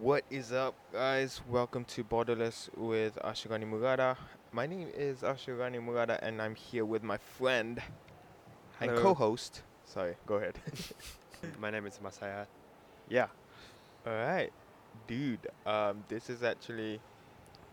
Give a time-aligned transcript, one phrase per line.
[0.00, 1.40] What is up, guys?
[1.48, 4.18] Welcome to Borderless with Ashirani Murata.
[4.52, 7.80] My name is Ashirani Murata, and I'm here with my friend
[8.78, 9.62] and co-host.
[9.86, 10.58] Sorry, go ahead.
[11.58, 12.46] My name is Masaya.
[13.08, 13.28] Yeah.
[14.06, 14.52] All right,
[15.06, 15.46] dude.
[15.64, 17.00] Um, this is actually,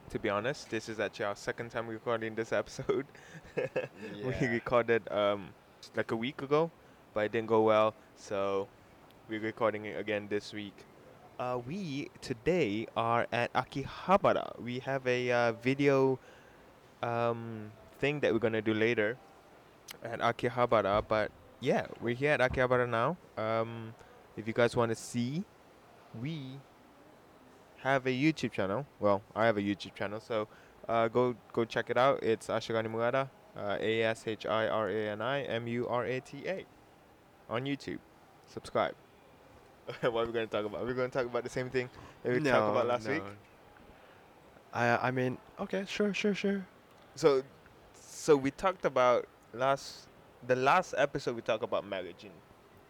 [0.10, 3.06] to be honest, this is actually our second time recording this episode.
[4.24, 5.50] we recorded um
[5.94, 6.72] like a week ago,
[7.14, 8.70] but it didn't go well, so
[9.28, 10.86] we're recording it again this week.
[11.40, 14.60] Uh, we today are at Akihabara.
[14.62, 16.20] We have a uh, video
[17.02, 19.18] um thing that we're gonna do later
[20.04, 23.18] at Akihabara, but yeah, we're here at Akihabara now.
[23.36, 23.96] Um,
[24.38, 25.44] if you guys want to see,
[26.22, 26.60] we
[27.78, 28.86] have a YouTube channel.
[29.00, 30.48] Well, I have a YouTube channel, so
[30.88, 32.22] uh, go go check it out.
[32.22, 33.28] It's Ashirani Murata,
[33.58, 36.64] uh, A S H I R A N I M U R A T A,
[37.50, 38.00] on YouTube.
[38.46, 38.94] Subscribe.
[40.03, 40.85] what are we going to talk about?
[40.85, 41.89] We're going to talk about the same thing
[42.23, 43.23] that we talked about last week.
[44.73, 46.65] I I mean, okay, sure, sure, sure.
[47.15, 47.43] So,
[47.95, 50.09] so we talked about last
[50.47, 51.37] the last episode.
[51.37, 52.33] We talked about marriage in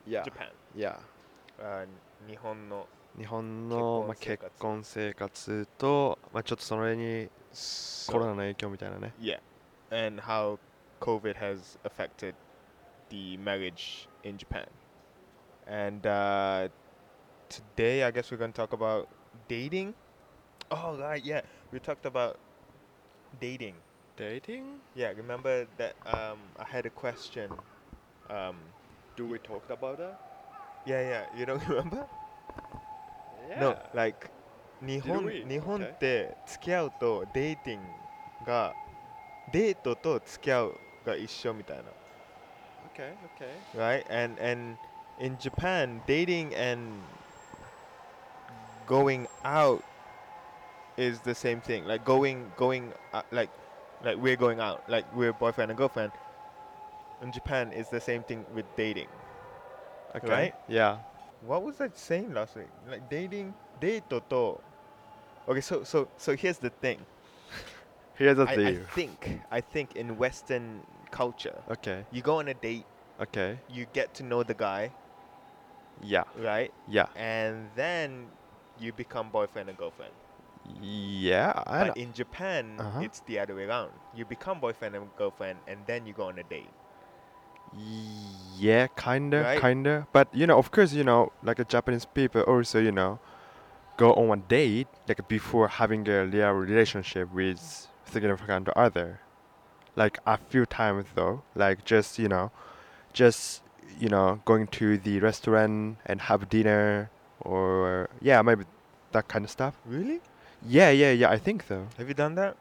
[0.07, 0.23] Yeah.
[0.25, 0.49] Japan.
[0.75, 0.97] Yeah.
[1.61, 1.87] Uh,
[2.27, 9.13] 日本の日本のまあ結結婚婚生活とまあちょっとそれに so- コロナの影響みたいなね。
[9.21, 9.39] Yeah,
[9.91, 10.59] and how
[11.01, 12.35] COVID has affected
[13.11, 14.67] the marriage in Japan.
[15.67, 16.71] And uh,
[17.49, 19.09] today, I guess we're going to talk about
[19.49, 19.95] dating.
[20.71, 21.43] Oh, right, yeah.
[21.71, 22.39] We talked about
[23.39, 23.75] dating.
[24.17, 24.81] Dating?
[24.95, 27.51] Yeah, remember that um, I had a question.
[28.31, 28.57] Um,
[29.17, 30.19] Do we talk about that?
[30.85, 32.09] yeah, yeah, you don't remember?
[33.57, 34.31] No, like
[34.81, 35.45] 日本 we?
[35.45, 35.93] 日本 Okay.
[35.95, 38.77] って付き合うとデーティングが
[39.51, 41.93] デートと付き合うが一緒みたいな。
[42.87, 43.57] Okay, okay.
[43.75, 44.05] right?
[44.11, 44.79] And and
[45.19, 47.05] in Japan, dating and
[48.86, 49.84] going out
[50.98, 51.86] is the same thing.
[51.86, 53.50] Like going going uh, like
[54.04, 56.12] like we're going out, like we're boyfriend and girlfriend.
[57.22, 59.08] In Japan, it's the same thing with dating.
[60.16, 60.28] Okay.
[60.28, 60.56] Right?
[60.68, 60.98] Yeah.
[61.46, 62.68] What was I saying last week?
[62.90, 64.22] Like dating, date to.
[65.48, 67.00] Okay, so so so here's the thing.
[68.16, 72.06] Here's the I, I think I think in Western culture, Okay.
[72.12, 72.86] you go on a date,
[73.20, 73.58] Okay.
[73.68, 74.92] you get to know the guy,
[76.02, 76.24] Yeah.
[76.38, 76.72] right?
[76.88, 77.08] Yeah.
[77.16, 78.28] and then
[78.84, 80.14] you become boyfriend and girlfriend.
[80.82, 81.54] Yeah.
[81.68, 83.02] I But in Japan, Uh-huh.
[83.04, 83.92] it's the other way around.
[84.14, 86.70] You become boyfriend and girlfriend, and then you go on a date.
[88.58, 89.60] Yeah, kinda, Right?
[89.62, 90.08] kinda.
[90.14, 93.20] But you know, of course, you know, like a Japanese people also, you know,
[93.98, 99.22] go on one date like before having a real relationship with significant other.
[99.96, 102.52] Like a few times though, like just you know,
[103.14, 103.62] just
[104.00, 107.10] you know, going to the restaurant and have dinner
[107.42, 108.66] or yeah, maybe
[109.14, 109.76] that kind of stuff.
[109.86, 110.22] Really?
[110.66, 111.30] Yeah, yeah, yeah.
[111.30, 111.88] I think so.
[111.98, 112.56] Have you done that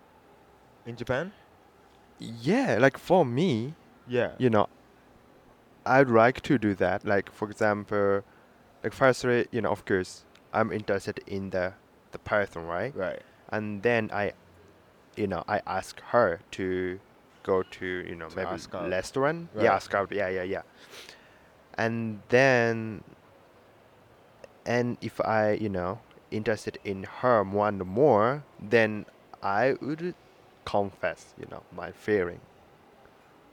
[0.87, 1.33] in Japan?
[2.19, 3.75] Yeah, like for me,
[4.07, 4.33] Yeah.
[4.39, 4.69] you know,
[5.85, 7.05] I'd like to do that.
[7.05, 8.23] Like for example,
[8.85, 11.75] like firstly, you know, of course, I'm interested in the
[12.13, 12.95] the person, right?
[12.95, 13.23] Right.
[13.49, 14.33] And then I,
[15.17, 17.01] you know, I ask her to
[17.43, 18.51] go to you know To maybe
[18.91, 19.49] restaurant.
[19.55, 19.65] Right.
[19.65, 20.13] Yeah, ask out.
[20.13, 20.63] Yeah, yeah, yeah.
[21.79, 23.03] And then,
[24.67, 26.01] and if I, you know,
[26.33, 29.07] interested in her more and more, then
[29.43, 30.15] I would
[30.65, 32.41] confess, you know, my feeling.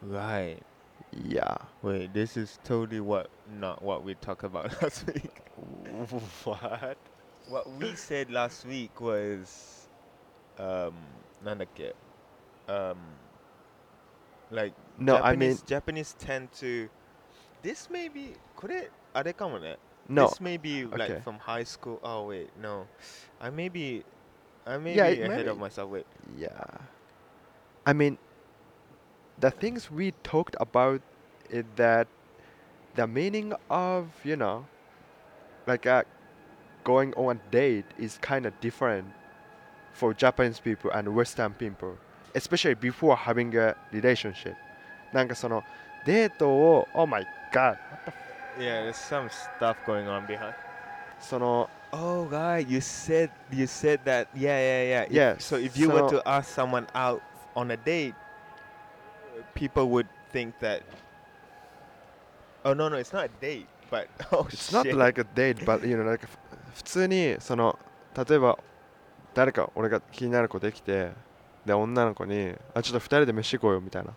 [0.01, 0.59] Right.
[1.11, 1.57] Yeah.
[1.81, 3.29] Wait, this is totally what
[3.59, 5.41] not what we talked about last week.
[6.43, 6.97] what?
[7.47, 9.87] What we said last week was
[10.57, 10.93] um
[11.43, 11.93] nanake.
[12.67, 12.97] Um
[14.51, 16.89] like no, Japanese, I mean Japanese tend to
[17.61, 19.63] this may be could it are they common
[20.08, 20.28] no.
[20.28, 21.20] This may be like Okay.
[21.20, 21.98] from high school.
[22.02, 22.86] Oh wait, no.
[23.40, 24.04] I may be
[24.66, 25.90] I may Yeah, be it ahead of maybe- myself.
[25.90, 26.06] Wait.
[26.36, 26.50] Yeah.
[27.86, 28.18] I mean,
[29.38, 31.00] the things we talked about
[31.50, 32.06] is that
[32.94, 34.66] the meaning of you know,
[35.66, 36.04] like uh,
[36.84, 39.06] going on a date is kind of different
[39.92, 41.96] for Japanese people and Western people,
[42.34, 44.56] especially before having a relationship.
[45.12, 45.62] なんかその
[46.06, 48.12] デートを Oh my God, what the
[48.59, 50.53] Yeah, there's some stuff going on behind.
[51.19, 54.27] その Oh right, you said you said that.
[54.35, 55.35] Yeah, yeah, yeah.
[55.35, 57.21] Yeah, So if you were so- to ask someone out
[57.55, 58.13] on a date,
[59.55, 60.81] people would think that.
[62.63, 63.67] Oh no, no, it's not a date.
[63.89, 64.73] But oh It's shit.
[64.73, 66.37] not like a date, but you know, like ふ
[66.75, 67.79] 普通にその
[68.15, 68.59] 例えば
[69.33, 71.11] 誰か俺が気になる子できて
[71.65, 74.13] で女の子にあちょっと二人で飯行こうよみたいなっ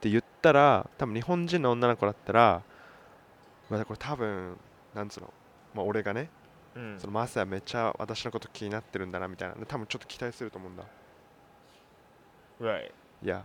[0.00, 2.62] て言ったら多分日本人の女の子だったら
[3.70, 4.56] まあこれ多分
[4.94, 5.32] なんつうの
[5.74, 6.28] まあ俺がね
[6.76, 6.98] Mm.
[6.98, 10.82] そのマサヤめっちゃ私のこと気になってるんだなみたいなで多分ちょっと期待すると思うんだ
[12.60, 12.90] Right.
[13.22, 13.42] Yeah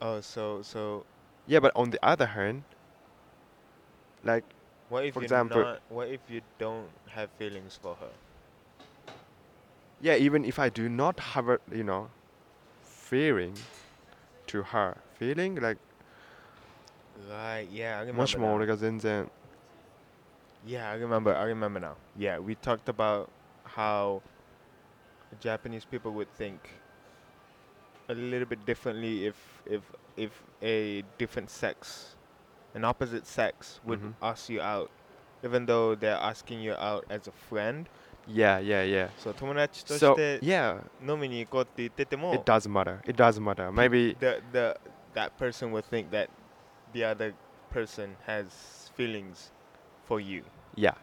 [0.00, 1.04] Oh, so so
[1.46, 2.62] Yeah but on the other hand
[4.24, 4.44] like
[4.90, 5.80] what if For example- not?
[5.88, 8.08] What if you don't have feelings for her?
[10.00, 12.08] yeah even if I do not have a you know
[12.82, 13.54] feeling
[14.48, 15.78] to her feeling like
[17.29, 17.67] Right.
[17.71, 18.13] Yeah, I remember.
[18.21, 18.53] もしも now.
[18.55, 19.29] 俺が全然
[20.65, 21.35] Yeah, I remember.
[21.35, 21.95] I remember now.
[22.17, 23.29] Yeah, we talked about
[23.63, 24.21] how
[25.39, 26.59] Japanese people would think
[28.09, 29.35] a little bit differently if
[29.65, 29.81] if
[30.15, 30.31] if
[30.61, 32.15] a different sex,
[32.73, 34.13] an opposite sex, would Mhm.
[34.21, 34.89] ask you out,
[35.43, 37.87] even though they're asking you out as a friend.
[38.29, 44.17] Yeah yeah yeah そう友達と So して yeah 飲みに行こうって言ってても it does matter it does matter maybe
[44.19, 44.77] the the
[45.13, 46.27] that person would think that
[46.93, 47.33] the other
[47.69, 49.51] person has feelings
[50.05, 50.43] for you.
[50.75, 50.93] yeah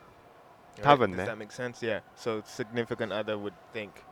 [0.78, 0.86] Right?
[0.86, 1.24] Haven't Does they?
[1.26, 1.82] that make sense?
[1.82, 2.00] Yeah.
[2.16, 4.02] So significant other would think.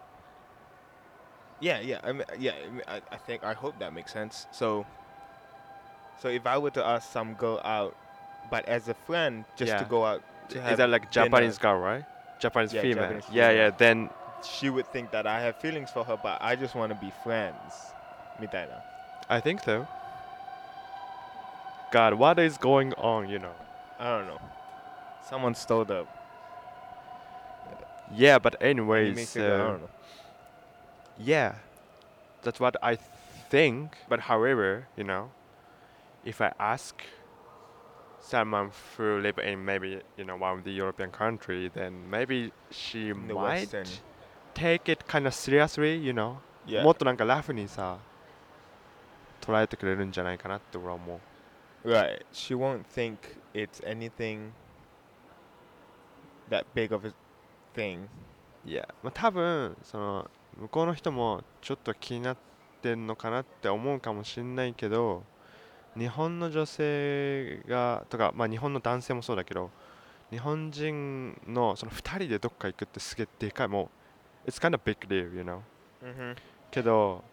[1.60, 2.00] Yeah, yeah.
[2.04, 2.52] I mean, yeah.
[2.52, 4.46] I, mean, I, I think I hope that makes sense.
[4.52, 4.86] So.
[6.20, 7.96] So if I were to ask some girl out,
[8.50, 9.88] but as a friend, just to Yeah.
[9.88, 12.04] go out to have is that like dinner, Japanese girl right
[12.38, 13.56] Japanese Yeah, female Japanese yeah female.
[13.56, 14.10] yeah then
[14.42, 17.10] she would think that I have feelings for her, but I just want to be
[17.24, 17.94] friends.
[18.40, 18.74] みたいな。
[19.28, 19.86] I think so.
[21.92, 23.54] God, what is going on, you know?
[23.98, 24.40] I don't know.
[25.28, 26.06] Someone stole the
[28.14, 29.52] Yeah, but anime anyways, figure.
[29.52, 29.90] I uh, don't know.
[31.18, 31.54] yeah,
[32.42, 32.96] that's what I
[33.50, 33.96] think.
[34.08, 35.30] But however, you know,
[36.24, 37.02] if I ask
[38.20, 43.10] someone who live in maybe you know one of the European country, then maybe she
[43.10, 43.86] In the might Western.
[44.54, 46.38] take it kind of seriously, you know.
[46.66, 46.82] Yeah.
[46.84, 47.98] もっとなんかラフにさ
[49.40, 51.20] 捉えてくれるんじゃないかなって俺は思う。
[51.87, 52.21] Right.
[52.33, 53.15] She won't think
[53.53, 54.51] it's anything
[56.49, 57.13] that big of a
[57.73, 58.09] thing.
[58.65, 60.29] いや、まあ、多分その
[60.59, 62.37] 向こうの人もちょっと気になっ
[62.81, 65.23] てんのかなって思うかもしんないけど
[65.97, 69.71] 日本の女性がとか、まあ、日本の男性もそうだけど
[70.29, 73.89] 日本人のその2人でどっか行くってすげえでかいも
[74.45, 75.61] う It's kind of big deal, you know?
[76.03, 76.35] Mm-hmm.
[76.69, 77.23] けど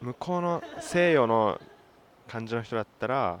[0.00, 1.60] 向こうの西洋の
[2.27, 3.39] 感じの人だったら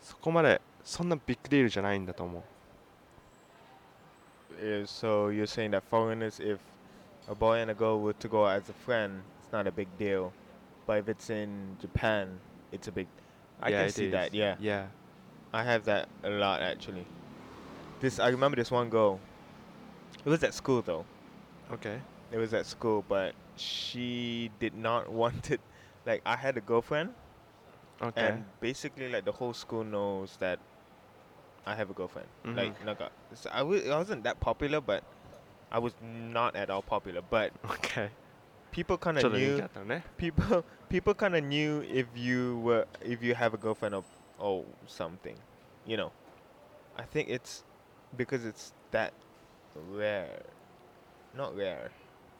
[0.00, 2.42] そこまでそんなビッグディールじゃないんだと思う
[4.86, 6.58] so you're saying that foreigners, if
[7.28, 9.86] a boy and a girl were to go as a friend, it's not a big
[9.98, 10.32] deal.
[10.86, 12.40] But if it's in Japan,
[12.72, 13.06] it's a big.
[13.60, 14.28] I Yeah, can it see that.
[14.28, 14.34] is.
[14.34, 14.56] Yeah.
[14.58, 14.86] Yeah
[15.52, 17.06] I have that a lot actually.
[18.00, 19.20] This I remember this one girl.
[20.24, 21.04] It was at school though.
[21.72, 22.00] Okay
[22.32, 25.60] It was at school, but she did not want it.
[26.05, 27.13] like I had a girlfriend.
[28.01, 28.27] Okay.
[28.27, 30.59] And basically, like the whole school knows that
[31.65, 32.27] I have a girlfriend.
[32.45, 32.57] Mm-hmm.
[32.57, 35.03] Like, like uh, so I, w- I wasn't that popular, but
[35.71, 37.21] I was not at all popular.
[37.21, 38.09] But okay,
[38.71, 39.61] people kind of knew.
[40.17, 44.03] People people kind of knew if you were if you have a girlfriend or
[44.39, 45.37] or something,
[45.85, 46.11] you know.
[46.97, 47.63] I think it's
[48.15, 49.13] because it's that
[49.89, 50.43] rare,
[51.35, 51.89] not rare,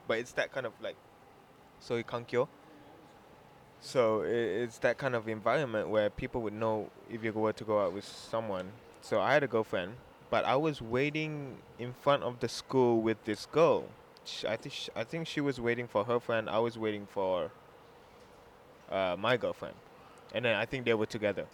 [0.07, 0.95] but it's that kind of like.
[1.79, 2.47] So you can't cure.
[3.85, 7.83] So it's that kind of environment where people would know if you were to go
[7.83, 8.71] out with someone.
[9.01, 9.95] So I had a girlfriend,
[10.29, 13.83] but I was waiting in front of the school with this girl.
[14.23, 16.49] Sh I think sh I think she was waiting for her friend.
[16.49, 17.51] I was waiting for
[18.89, 19.75] uh, my girlfriend,
[20.33, 21.45] and then I think they were together,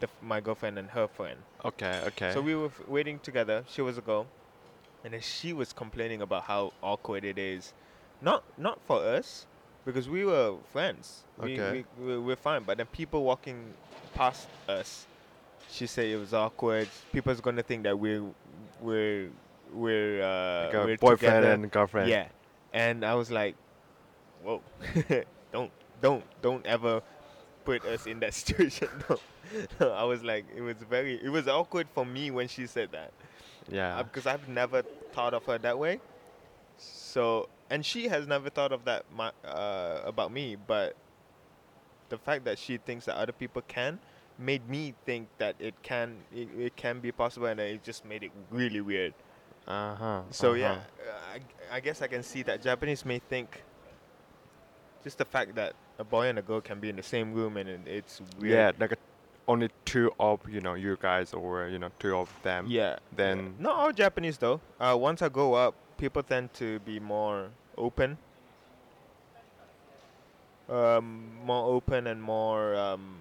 [0.00, 1.38] the, f- my girlfriend and her friend.
[1.64, 3.64] Okay okay So we were f- waiting together.
[3.66, 4.26] She was a girl,
[5.04, 7.72] and then she was complaining about how awkward it is.
[8.20, 9.46] Not not for us,
[9.88, 11.24] because we were friends.
[11.40, 11.84] We, Okay.
[11.98, 12.62] we, we we're fine.
[12.62, 13.72] But then people walking
[14.14, 15.06] past us,
[15.70, 16.88] she said it was awkward.
[17.10, 18.22] People's gonna think that we're
[18.82, 19.30] we're
[19.72, 21.52] we're uh, like we're boyfriend together.
[21.52, 22.26] and girlfriend Yeah,
[22.74, 23.56] and I was like,
[24.42, 24.60] "Whoa,
[25.52, 25.70] don't,
[26.02, 27.00] don't, don't ever
[27.64, 28.88] put us in that situation."
[29.80, 32.90] No, I was like, it was very, it was awkward for me when she said
[32.92, 33.12] that
[33.70, 36.00] yeah because I've never thought of her that way.
[36.76, 40.96] So, and she has never thought of that my, uh, about me, but
[42.08, 43.98] the fact that she thinks that other people can
[44.38, 48.22] made me think that it can, it, it can be possible, and it just made
[48.22, 49.12] it really weird.
[49.66, 50.58] uh-huh So uh-huh.
[50.58, 50.78] yeah,
[51.34, 53.62] I, I guess I can see that Japanese may think
[55.04, 57.56] just the fact that a boy and a girl can be in the same room
[57.56, 58.52] and it, it's weird.
[58.54, 58.96] yeah like a,
[59.46, 62.96] only two of you know you guys or you know two of them yeah.
[63.16, 64.60] then- not all Japanese though.
[64.78, 68.16] Uh, once I grow up, people tend to be more open.
[70.68, 73.16] Um, more open and more um,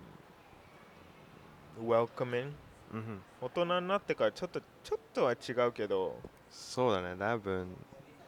[1.81, 2.53] welcoming.
[2.93, 6.15] うん大人になってからちょっとちょっとは違うけど
[6.49, 7.67] そうだね多分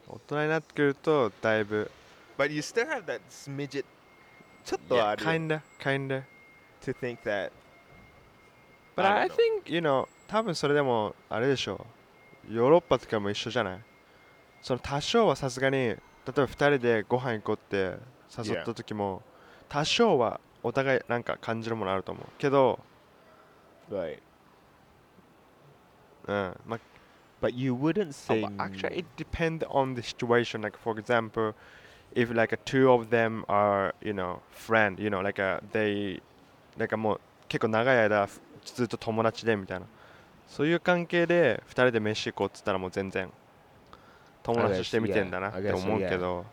[0.07, 1.89] 大人になってくるとだいぶ
[2.37, 3.85] But you still have that smidget
[4.65, 6.23] ちょっとは Yeah, あるよ kinda kinda
[6.81, 7.51] to think that
[8.97, 9.35] But I I, don't know.
[9.63, 11.85] think, you know, 多分それでもあれでしょ
[12.49, 12.53] う。
[12.53, 13.79] ヨーロッパとかも一緒じゃない
[14.61, 17.97] その多少はさすがに、例えば2人でご飯行こうって
[18.37, 19.21] 誘った時も、
[19.67, 22.25] 多少はお互いなんか感じるものあると思う。
[22.37, 22.79] けど、
[23.89, 24.19] right
[26.27, 26.59] うん。
[26.67, 26.79] まあ、
[27.41, 30.61] but you wouldn't say Oh, actually, it depends on the situation.
[30.61, 31.53] Like, for example,
[32.13, 36.21] if like uh, two of them are, you know, friend, you know, like uh, they,
[36.77, 39.85] like もう結構長い間ふずっと友達でみたいな。
[40.47, 43.31] そういう関係で2人で飯行こうっつったらもう全然
[44.48, 45.76] 友達として見てんだな I っ guess, て yeah.
[45.86, 46.44] 思うけど、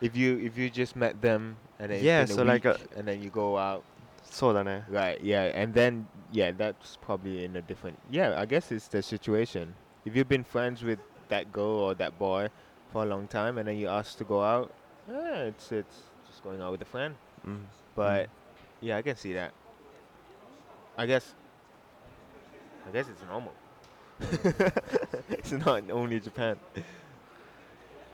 [0.00, 2.68] if you if you just met them and then Yeah, it's been so a like
[2.68, 3.82] week a- and then you go out
[4.24, 4.84] そうだね。
[4.90, 9.02] right yeah and then yeah that's probably in a different yeah I guess it's the
[9.02, 12.50] situation if you've been friends with that girl or that boy
[12.92, 14.70] for a long time and then you ask to go out
[15.08, 17.14] yeah it's it's just going out with a friend
[17.44, 17.66] うん。
[17.96, 18.28] but
[18.82, 19.52] yeah I can see that
[20.96, 21.34] I guess
[22.88, 23.52] I guess it's normal
[25.30, 26.56] it's not only Japan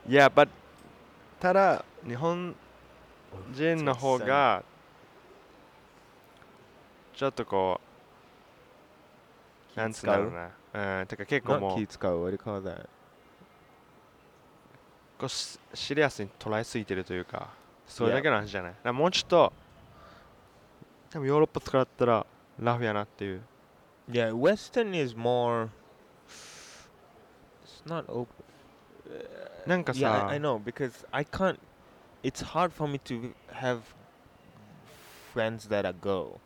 [0.08, 0.48] いや、but
[1.40, 2.54] ただ、日本
[3.52, 4.62] 人の方が、
[7.14, 7.80] ちょっとこ
[9.74, 11.00] う、なんつうんだろうな。
[11.00, 12.88] うん、てか結構もう、気使う what do you call that
[15.18, 17.48] こうシシリアスに捉えすぎてるというか、
[17.86, 18.72] それだけの話じゃない？
[18.72, 19.52] だからもうちょっと、
[21.10, 22.26] 多分ヨーロッパ使ったら
[22.58, 23.42] ラフやなっていう。
[24.10, 25.68] Yeah, Western is more.
[27.64, 28.26] It's not open.
[29.67, 31.59] なんか Yeah, さ I, I know because I can't.
[32.23, 33.81] It's hard for me to have
[35.33, 36.39] friends that are girl,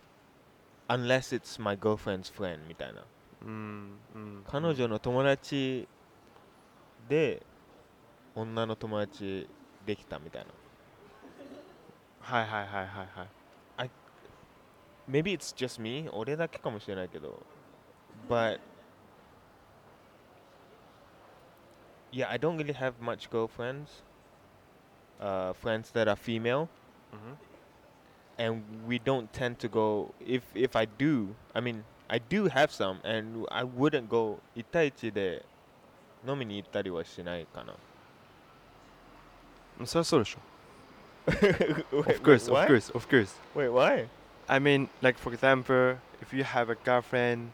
[0.87, 3.03] unless it's my girlfriend's friend みたいな。
[3.43, 4.43] うん、うん。
[4.47, 5.87] 彼女の友達
[7.07, 7.41] で
[8.35, 9.47] 女の友達
[9.85, 10.47] できたみたいな。
[12.21, 13.27] はいはいはいはいはい。
[15.07, 17.39] Maybe it's just me 俺だけかもしれないけど
[18.27, 18.59] But
[22.11, 24.03] Yeah, I don't really have much girlfriends
[25.19, 26.67] uh, Friends that are female
[27.11, 27.37] うん
[28.37, 32.67] And we don't tend to go If if I do I mean I do have
[32.71, 35.45] some And I wouldn't go 1対1で
[36.27, 37.73] 飲みに行ったりはしないかな
[39.85, 40.39] そりゃそうでしょ。
[41.27, 43.35] Wait, Of course, wait, of course, of course.
[43.55, 44.07] Wait, why?
[44.47, 47.51] I mean, like for example, if you have a girlfriend,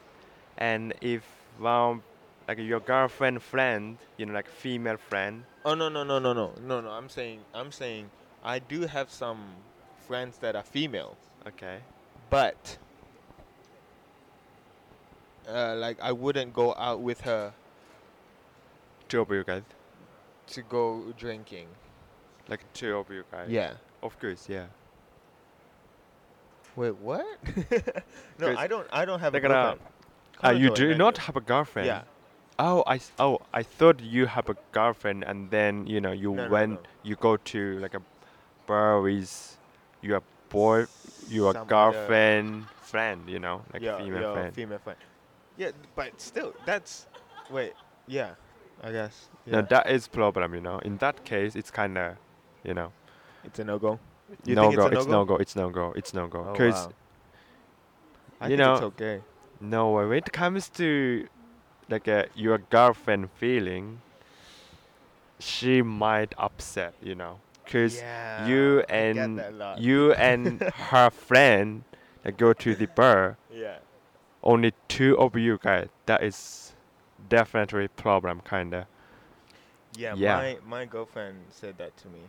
[0.58, 1.24] and if
[1.58, 2.02] one,
[2.49, 5.45] like your girlfriend friend, you know, like female friend.
[5.65, 6.91] Oh no no no no no no no!
[6.91, 8.11] I'm saying I'm saying
[8.45, 9.43] I do have some
[10.07, 11.17] friends that are female.
[11.47, 11.79] Okay.
[12.31, 12.79] But
[15.49, 17.53] uh, like I wouldn't go out with her
[19.09, 19.63] two of you guys
[20.49, 21.69] to go drinking.
[22.49, 23.49] Like two of you guys.
[23.51, 23.75] Yeah.
[24.03, 24.67] Of course, yeah.
[26.77, 27.27] Wait, what?
[28.39, 28.87] no, I don't.
[28.93, 29.35] I don't have.
[29.35, 29.81] A girlfriend.
[30.45, 31.87] Uh, you do not have a girlfriend.
[31.87, 32.03] Yeah.
[32.59, 36.33] Oh, I s- oh I thought you have a girlfriend, and then you know you
[36.33, 36.79] No, no, went no.
[37.03, 38.03] you go to like a
[38.67, 39.59] bar with
[40.01, 40.87] your boy,
[41.29, 44.55] your Some girlfriend friend, you know, like yeah, female yeah, friend.
[44.55, 44.99] female friend.
[45.59, 47.07] Yeah, but still, that's
[47.51, 47.75] wait.
[48.07, 48.35] Yeah,
[48.83, 49.29] I guess.
[49.47, 49.63] No, Yeah.
[49.63, 50.79] that is problem, you know.
[50.79, 52.17] In that case, it's kind of,
[52.65, 52.93] you know,
[53.45, 53.99] it's a no go.
[54.45, 54.87] You no think it's go.
[54.89, 55.11] a It's no-go?
[55.13, 55.37] no go.
[55.37, 55.93] It's no go.
[55.97, 56.45] It's no go.
[56.49, 56.93] Oh, Because wow.
[58.41, 59.21] I you think it's know- okay.
[59.61, 61.27] no, when it comes to
[61.89, 64.01] like uh, your girlfriend feeling,
[65.39, 71.85] she might upset, you know, because Yeah, you and that you and her friend
[72.25, 73.37] like, go to the bar.
[73.53, 73.79] Yeah.
[74.43, 75.89] Only two of you guys.
[76.07, 76.73] That is
[77.29, 78.87] definitely problem, kinda.
[79.97, 80.37] Yeah, Yeah.
[80.37, 82.21] my my girlfriend said that to me.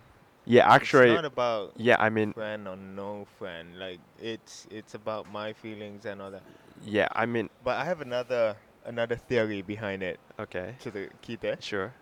[0.45, 1.97] Yeah, actually, it's not about yeah.
[1.99, 3.77] I mean, friend or no friend.
[3.79, 6.43] Like it's it's about my feelings and all that.
[6.83, 7.07] yeah.
[7.13, 8.55] I mean, But I have another
[8.87, 10.19] another theory behind it.
[10.39, 11.61] okay, To the kite.
[11.63, 11.93] sure.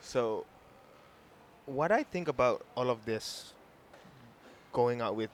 [0.00, 0.44] So,
[1.66, 3.54] what I think about all of this,
[4.72, 5.30] going out with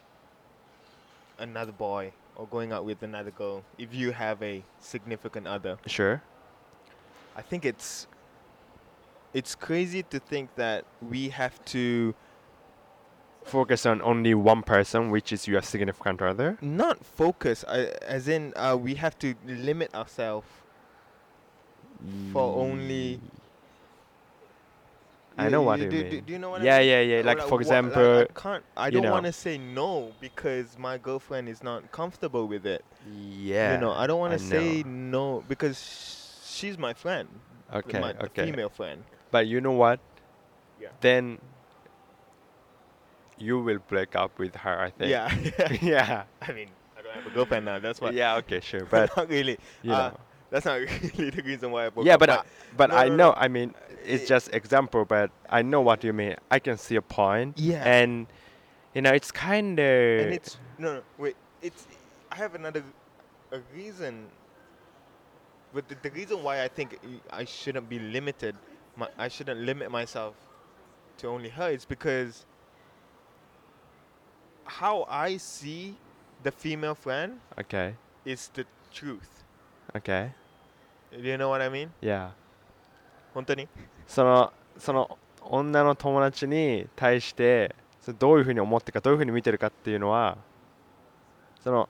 [1.38, 6.22] another boy or going out with another girl, if you have a significant other, Sure.
[7.36, 8.06] I think it's
[9.32, 12.14] it's crazy to think that we have to
[13.44, 16.58] focus on only one person, which is your significant other.
[16.60, 20.46] not focus, uh, as in uh, we have to limit ourselves
[22.32, 23.20] for only
[25.36, 26.10] I know what do, you do, mean.
[26.10, 26.88] Do, do you know what yeah, I mean?
[26.88, 27.16] yeah, yeah.
[27.20, 28.64] Or Like for what- example, I can't.
[28.76, 32.84] I don't want to say no because my girlfriend is not comfortable with it.
[33.12, 33.74] yeah.
[33.74, 37.28] You know, I don't want to say no because sh- she's my friend.
[37.74, 38.44] Okay, my, okay.
[38.46, 39.02] female friend.
[39.32, 39.98] But you know what?
[40.80, 40.88] Yeah.
[41.00, 41.38] Then
[43.38, 45.10] you will break up with her, I think.
[45.10, 45.32] Yeah.
[45.82, 46.24] yeah.
[46.42, 47.78] I mean, I don't have a girlfriend now.
[47.78, 48.10] That's why.
[48.10, 48.84] Yeah, okay, sure.
[48.90, 49.58] But not really.
[49.82, 50.20] you Uh, know.
[50.50, 52.20] That's not really the reason why I broke Yeah, up.
[52.20, 52.42] but I,
[52.76, 53.34] but no, I no, know, no.
[53.36, 53.74] I mean,
[54.04, 56.36] it's It- just example, but I know what you mean.
[56.50, 57.58] I can see a point.
[57.58, 57.82] Yeah.
[57.84, 58.26] And
[58.94, 61.34] you know, it's kind of and it's no, no, wait.
[61.60, 61.88] It's
[62.30, 62.84] I have another
[63.50, 64.26] a reason.
[65.72, 66.98] But the, the reason why I think
[67.32, 68.54] I I shouldn't be limited,
[68.96, 70.36] my, I shouldn't limit myself
[71.18, 72.46] to only her is because
[74.64, 75.94] how I see
[76.42, 77.94] the female friend okay.
[78.24, 79.44] is the truth.
[79.96, 80.32] Okay.
[81.12, 81.90] Do you know what I mean?
[82.00, 82.30] Yeah.
[83.34, 83.68] 本当に
[84.06, 90.38] そのその女の友達に対してそれどういうふうに思ってるかどういうふうに見てるかっていうのは
[91.62, 91.88] その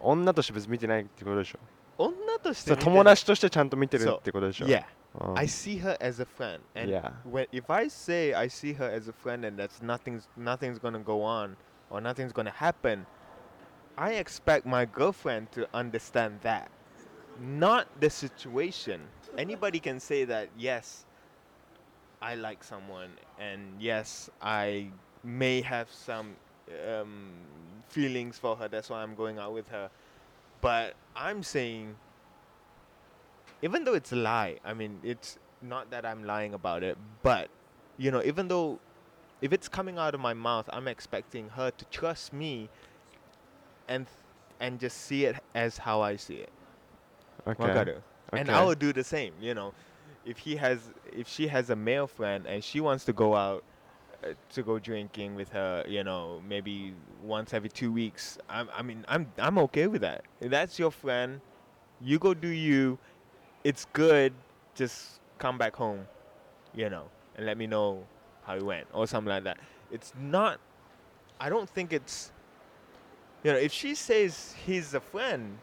[0.00, 1.58] 女として別に見てないってことでしょ
[1.98, 4.84] 女として見てる友達としてちゃんと見てるってことでしょ Yeah.
[5.20, 7.12] うん I see her as a friend, and Yeah.
[7.30, 11.02] when if I say I see her as a friend and that's nothing's nothing's gonna
[11.02, 11.56] go on
[11.92, 13.06] or nothing's gonna happen,
[13.96, 16.70] I expect my girlfriend to understand that,
[17.38, 19.02] not the situation.
[19.36, 21.04] Anybody can say that yes,
[22.20, 24.88] I like someone, and yes, I
[25.22, 26.36] may have some
[26.88, 27.30] um,
[27.88, 28.68] feelings for her.
[28.68, 29.90] That's why I'm going out with her.
[30.60, 31.96] But I'm saying
[33.62, 37.48] even though it's a lie, I mean, it's not that I'm lying about it, but
[37.96, 38.80] you know, even though
[39.42, 42.70] if it's coming out of my mouth, I'm expecting her to trust me
[43.88, 44.06] and
[44.60, 46.52] and just see it as how I see it.
[47.46, 47.64] Okay.
[47.64, 48.00] Wakaru?
[48.32, 49.74] And I would do the same, you know.
[50.24, 50.78] If he has
[51.12, 53.64] if she has a male friend and she wants to go out
[54.22, 58.82] uh, to go drinking with her, you know, maybe once every 2 weeks, I'm, I
[58.82, 60.24] mean, I'm I'm okay with that.
[60.40, 61.40] If that's your friend,
[62.00, 62.98] you go do you.
[63.64, 64.32] It's good.
[64.76, 66.06] Just come back home,
[66.74, 68.06] you know, and let me know
[68.44, 69.58] how he went or something like that.
[69.90, 70.58] It's not.
[71.40, 72.32] I don't think it's.
[73.44, 75.58] You know, if she says he's a friend,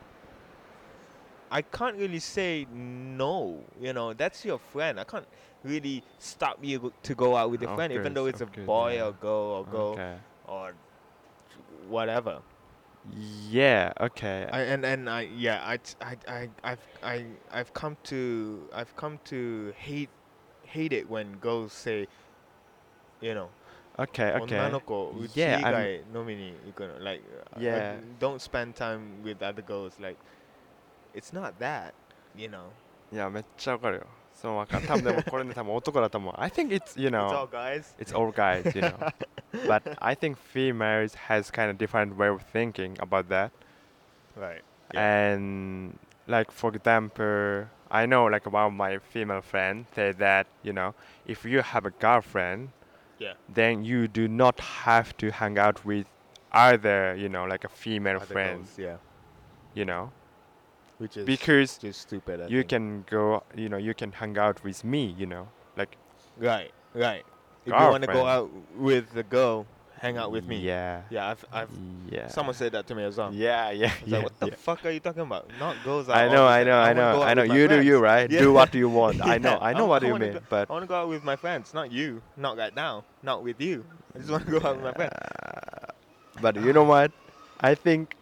[1.51, 3.63] I can't really say no.
[3.79, 4.99] You know, that's your friend.
[4.99, 5.25] I can't
[5.63, 8.65] really stop you to go out with your Of friend, even though it's a course,
[8.65, 9.05] boy yeah.
[9.05, 10.15] or girl or girl Okay.
[10.47, 10.73] or
[11.87, 12.39] whatever.
[13.49, 13.93] Yeah.
[13.99, 14.47] Okay.
[14.51, 18.95] I, and and I yeah I t- I I I've I I've come to I've
[18.95, 20.09] come to hate
[20.65, 22.07] hate it when girls say,
[23.20, 23.48] you know,
[23.98, 24.32] okay.
[24.34, 24.42] Okay.
[24.42, 27.22] 女の子うち以 Yeah, 外飲みに行くの like
[27.56, 28.00] uh, Yeah.
[28.18, 30.16] don't spend time with other girls like
[31.14, 31.92] it's not that
[32.36, 32.70] you know
[33.12, 34.06] いやめっちゃわかるよ。
[34.34, 34.86] そうわかる。
[34.86, 36.34] 多分でもこれね多分男だと思う。
[36.36, 39.12] I think it's you it's all know guys it's all guys you know.
[39.68, 43.52] but I think females has kind of different way of thinking about that.
[44.36, 50.46] right And like for example, I know like one of my female friends say that
[50.62, 50.94] you know
[51.26, 52.70] if you have a girlfriend,
[53.19, 53.33] yeah.
[53.53, 56.07] then you do not have to hang out with
[56.51, 58.75] either, you know like a female other friends.
[58.75, 58.97] girls, yeah.
[59.73, 60.11] You know?
[60.97, 62.69] Which is because just stupid I you think.
[62.69, 65.47] can go you know you can hang out with me you know?
[65.77, 65.95] Like
[66.37, 67.25] right right.
[67.65, 69.65] If you want to go out with the girl
[69.99, 71.01] hang out with me Yeah.
[71.09, 71.69] yeah I've I've
[72.09, 72.27] yeah.
[72.27, 74.15] someone said that to me as well Yeah, yeah, yeah.
[74.17, 74.55] like, what the yeah.
[74.55, 75.49] fuck are you talking about?
[75.59, 76.07] Not girls.
[76.09, 76.79] I know, I know.
[76.79, 77.43] I know, I know.
[77.43, 78.29] You do you, right?
[78.33, 78.39] Yeah.
[78.41, 79.21] Do what you want.
[79.25, 80.95] I know, I know I- what I you mean, go- but I want to go
[80.95, 82.21] out with my friends, not you.
[82.37, 83.03] Not right now.
[83.23, 83.85] Not with you.
[84.15, 85.13] I just want to go out with my friends.
[85.13, 85.91] Uh,
[86.41, 87.11] but you know what?
[87.59, 88.15] I think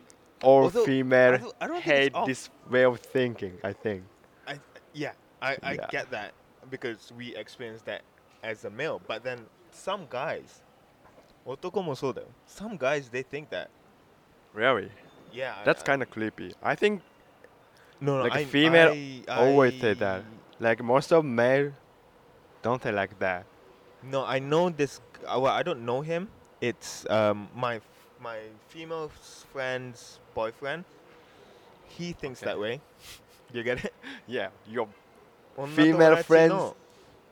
[0.44, 3.54] all female I don't, I don't hate this way of thinking.
[3.63, 4.04] I think.
[4.48, 4.60] I,
[4.94, 6.34] yeah, I, I get that
[6.72, 8.02] because we experience that
[8.44, 9.00] as a male.
[9.08, 9.40] But then
[9.72, 10.62] some guys,
[11.46, 12.29] 男もそうだよ.
[12.46, 13.68] Some guys they think that.
[14.55, 14.90] Really?
[15.33, 15.55] Yeah.
[15.61, 16.55] I- That's I- kind of creepy.
[16.62, 17.01] I think
[18.01, 18.25] no, no.
[18.25, 20.22] like a I, female I, always say I- that.
[20.61, 21.72] like most of male
[22.62, 23.44] don't say like that.
[24.03, 25.01] No, I know this.
[25.18, 26.29] g- uh, Well, I don't know him.
[26.61, 27.83] It's um my f-
[28.20, 30.85] my female s- friend's boyfriend.
[31.98, 32.61] He thinks that Okay.
[32.61, 32.81] way.
[33.53, 33.92] You get it?
[34.27, 34.87] Yeah, your
[35.57, 36.77] 女 Female 友達 friends の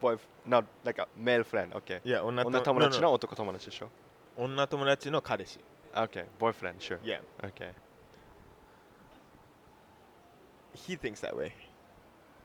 [0.00, 1.72] boy, not like a male friend.
[1.76, 2.00] Okay.
[2.04, 3.88] Yeah, 女女と友達 no, の no, 男友達でしょ。
[4.36, 5.58] 女友達の彼氏。
[5.94, 6.98] Okay, boyfriend, sure.
[7.02, 7.72] Yeah, Okay,
[10.74, 11.52] he thinks that way.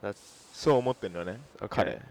[0.02, 0.16] that's
[0.52, 1.40] そう思ってんのね。
[1.58, 1.68] okay.
[1.68, 2.02] 彼。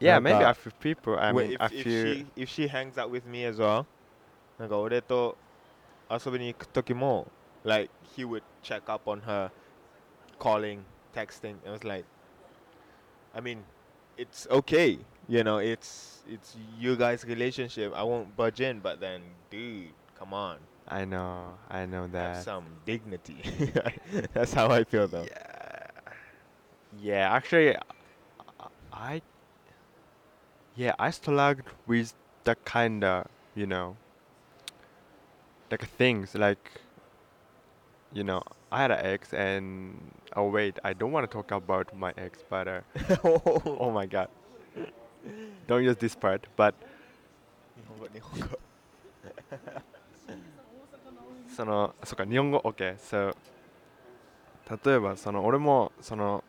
[0.00, 1.18] Yeah, なん maybe か a few people.
[1.18, 2.14] I Wait, mean, if, a if few.
[2.14, 3.84] she if she hangs out with me as well,
[4.58, 5.36] なんか俺と
[6.10, 7.26] 遊びに行く時も
[7.64, 9.50] like he would check up on her,
[10.38, 10.80] calling,
[11.12, 11.56] texting.
[11.64, 12.04] It was like,
[13.34, 13.64] I mean,
[14.16, 17.93] it's okay you know, it's it's you guys' relationship.
[17.95, 20.57] I won't budge in, but then, dude, come on,
[20.87, 22.19] I know, I know that.
[22.19, 22.43] have that.
[22.43, 23.41] some dignity.
[24.33, 25.23] That's how I feel, though.
[25.25, 25.87] Yeah,
[27.01, 27.33] yeah.
[27.33, 27.77] Actually,
[28.91, 29.21] I,
[30.75, 33.95] yeah, I struggled with the kind of, you know,
[35.71, 36.71] like things like,
[38.13, 41.95] you know, I had an ex and oh wait, I don't want to talk about
[41.95, 42.81] my ex, but uh,
[43.23, 44.29] oh my god,
[45.66, 46.46] don't use this part.
[46.56, 46.74] But
[47.76, 48.58] 日本語日本語
[51.56, 53.34] そのそっか日本語 OK so
[54.84, 56.44] 例えばその俺もその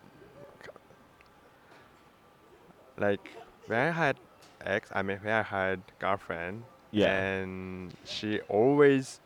[2.97, 3.23] like
[3.67, 4.17] when I had
[4.65, 7.43] ex I mean when I had girlfriend Yeah.
[7.43, 9.21] and she always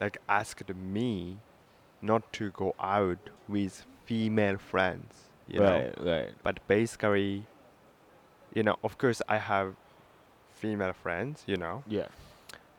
[0.00, 1.38] like asked me
[2.02, 6.34] not to go out with female friends you know right, right.
[6.42, 7.46] but basically
[8.53, 9.75] you know of course I have
[10.53, 12.07] female friends you know Yeah.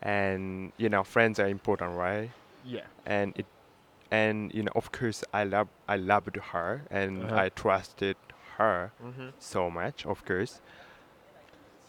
[0.02, 2.30] and you know friends are important right
[2.64, 2.86] Yeah.
[3.06, 3.46] and it
[4.10, 7.36] and you know of course i love i loved her and Uh-huh.
[7.44, 8.16] i trusted
[8.58, 9.28] her Mm-hmm.
[9.38, 10.60] so much of course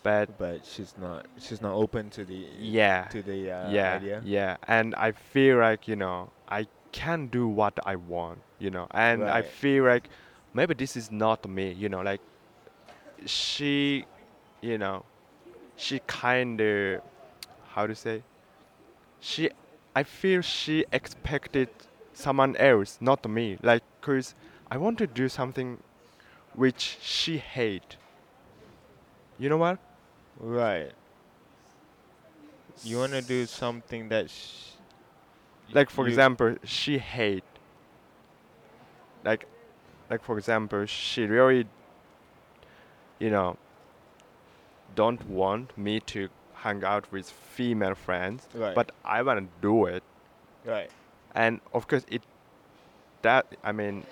[0.03, 1.27] but But she's not.
[1.39, 2.47] She's not open to the.
[2.59, 4.21] yeah To the uh, yeah idea.
[4.23, 8.87] yeah and i feel like you know i can do what i want you know
[8.91, 10.09] and i feel like
[10.53, 12.19] maybe this is not me you know like
[13.25, 14.05] she
[14.61, 15.03] you know
[15.75, 17.01] she kind of
[17.69, 18.23] how to say
[19.19, 19.49] she
[19.95, 21.69] i feel she expected
[22.13, 24.35] someone else not me like cause
[24.69, 25.77] i want to do something
[26.53, 27.97] which she hate
[29.39, 29.79] you know what
[30.39, 30.91] Right.
[32.83, 34.29] You want to do something that.
[34.31, 34.71] Sh-
[35.71, 37.43] like for you- example she hate
[39.23, 39.45] like
[40.09, 41.67] like for example she really
[43.21, 43.49] you know
[44.95, 46.27] don't want me to
[46.63, 48.75] hang out with female friends Right.
[48.75, 50.03] but i want to do it
[50.65, 50.89] Right.
[51.33, 52.23] and of course it
[53.21, 54.03] that i mean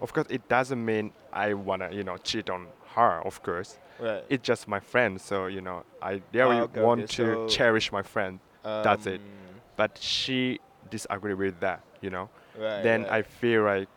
[0.00, 3.78] of course it doesn't mean i want to you know cheat on her of course
[3.98, 4.24] Right.
[4.28, 7.92] it's just my friend so you know i really okay, want okay, to so- cherish
[7.92, 9.20] my friend that's it.
[9.20, 10.58] Um, but she
[10.90, 12.82] disagree with that you know Right.
[12.82, 13.12] then right.
[13.18, 13.88] I feel like,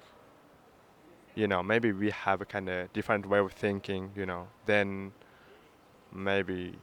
[1.36, 5.12] you know, maybe we have a kind of different way of thinking, you know, then
[6.12, 6.78] maybe,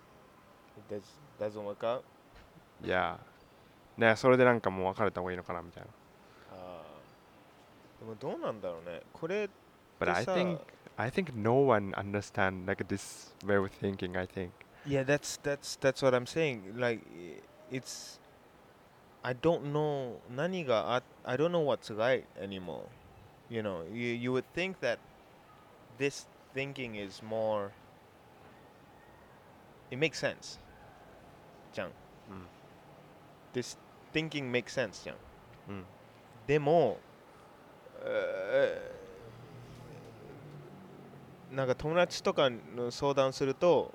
[0.77, 1.03] It does,
[1.39, 2.03] doesn't work out.
[2.83, 3.17] yeah.
[3.97, 5.89] ね、それでなんかもう別れた方がいいのかなみたいな。
[6.53, 9.01] あーでもどうなんだろうね。
[9.13, 9.49] これ
[9.99, 10.59] But I でさ think,
[10.95, 14.51] I think no one understand like this way of thinking, I think.
[14.87, 16.79] Yeah, that's that's that's what I'm saying.
[16.79, 18.19] Like, i- it's
[19.21, 22.85] I don't know 何があ I don't know what's right anymore.
[23.50, 24.98] You know, you you would think that
[25.98, 27.70] this thinking is more.
[29.90, 30.58] It makes sense.
[31.72, 31.90] じゃん。
[33.52, 33.78] This
[34.12, 35.16] thinking makes sense じゃん。
[35.68, 35.84] うん。
[36.46, 36.98] でも、
[38.02, 38.94] えー
[41.54, 43.94] なんか友達とかの相談すると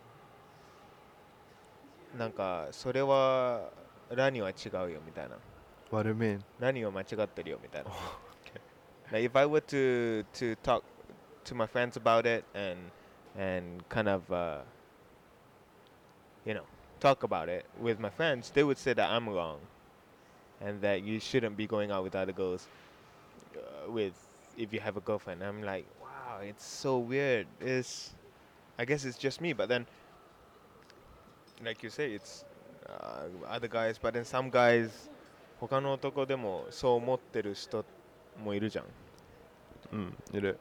[2.17, 3.69] なんかそれは
[4.09, 5.35] ラには違うよみたいな
[5.91, 6.39] you mean?
[6.59, 7.89] ラには間違ってるよみたいな
[9.12, 10.82] Like if I were to to talk
[11.44, 12.78] to my friends about it and
[13.36, 14.60] and kind of uh,
[16.44, 16.64] you know
[17.00, 19.60] talk about it with my friends, they would say that I'm wrong
[20.60, 22.66] and that you shouldn't be going out with other girls
[23.56, 24.14] uh, with
[24.56, 25.42] if you have a girlfriend.
[25.42, 27.46] I'm like, wow, it's so weird.
[27.60, 28.14] It's
[28.78, 29.86] I guess it's just me, but then
[31.64, 32.44] like you say, it's
[32.88, 35.10] uh, other guys, but then some guys
[35.60, 37.84] 他の男でもそう思ってる人
[38.39, 38.85] もいるじゃん
[39.93, 40.59] うんいる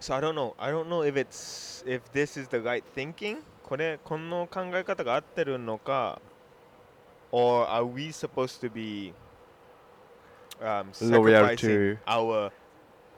[0.00, 3.38] So I don't know I don't know if it's if this is the right thinking
[3.62, 6.20] これこの考え方が合ってるのか
[7.32, 9.12] or are we supposed to be
[10.60, 12.50] um, sacrificing our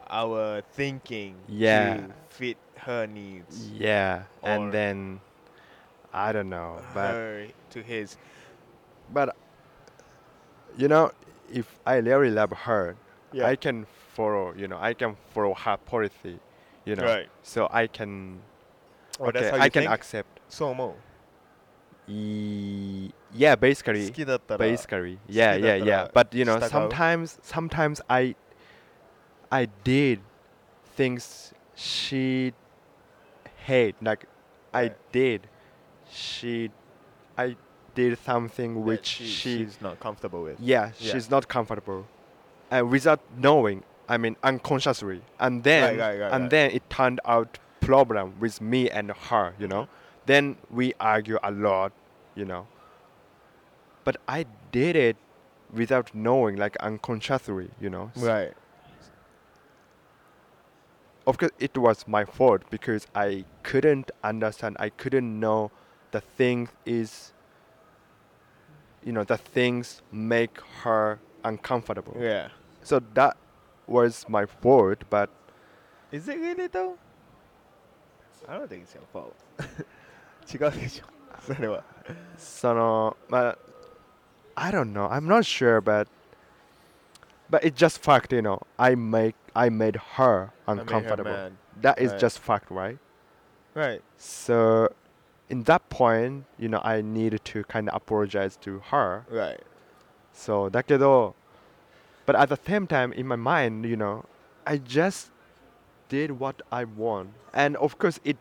[0.08, 1.96] our thinking yeah.
[1.96, 3.70] to fit her needs.
[3.70, 5.20] Yeah, and then
[6.12, 8.16] I don't know, but her to his.
[9.12, 9.34] But
[10.76, 11.12] you know,
[11.51, 12.95] if I really love her,
[13.33, 13.45] Yeah.
[13.47, 13.85] I can
[14.15, 14.53] follow.
[14.55, 16.39] You know, I can follow her policy.
[16.85, 17.29] You know, Right.
[17.43, 18.39] so I can.
[19.19, 19.91] Oh, that's okay, how you I can think?
[19.91, 20.25] accept.
[20.49, 20.95] そう思
[22.09, 26.11] E- yeah, う basically, 好きだったら basically, yeah, 好きだ yeah, ったら yeah.
[26.13, 28.35] But you know, 従う sometimes, sometimes I,
[29.49, 30.21] I did
[30.95, 32.53] things she
[33.65, 33.95] hate.
[34.01, 34.25] Like,
[34.71, 34.95] I Right.
[35.11, 35.41] did,
[36.09, 36.71] she,
[37.35, 37.57] I
[37.94, 41.12] did something which she, she, she's not comfortable with yeah, Yeah.
[41.12, 42.06] she's not comfortable,
[42.70, 46.50] and without knowing, I mean, unconsciously, and then, right, right, and right.
[46.50, 49.88] then it turned out problem with me and her, you know.
[50.26, 51.92] Then we argue a lot,
[52.34, 52.66] you know.
[54.04, 55.16] But I did it
[55.72, 58.12] without knowing, like unconsciously, you know.
[58.16, 58.52] Right.
[61.26, 64.76] Of course, it was my fault because I couldn't understand.
[64.80, 65.70] I couldn't know
[66.10, 67.32] the thing is,
[69.04, 72.16] you know, the things make her uncomfortable.
[72.18, 72.48] Yeah.
[72.82, 73.36] So that
[73.86, 75.30] was my fault, but
[76.10, 76.98] is it really though?
[78.48, 79.36] I don't think it's your fault.
[84.56, 85.06] I don't know.
[85.06, 86.08] I'm not sure, but
[87.48, 88.60] but it just fact, you know.
[88.78, 91.30] I make I made her uncomfortable.
[91.30, 92.20] I made her that is right.
[92.20, 92.98] just fact, right?
[93.74, 94.02] Right.
[94.16, 94.92] So
[95.51, 99.25] in that point, you know, I needed to kind of apologize to her.
[99.29, 99.59] Right.
[100.33, 101.35] So だけど
[102.25, 104.25] but at the same time in my mind, you know,
[104.65, 105.31] I just
[106.09, 107.29] did what I want.
[107.53, 108.37] And of course it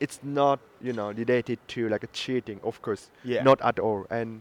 [0.00, 3.10] it's not, you know, related to like cheating, of course.
[3.22, 3.42] Yeah.
[3.42, 4.06] Not at all.
[4.10, 4.40] And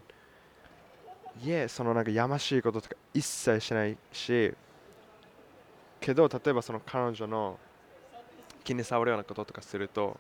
[1.44, 4.54] yeah, そのなんかやましいこととか一切しないし、
[6.00, 7.60] けど例えばその彼女の
[8.64, 10.18] 気に障るようなこととかすると、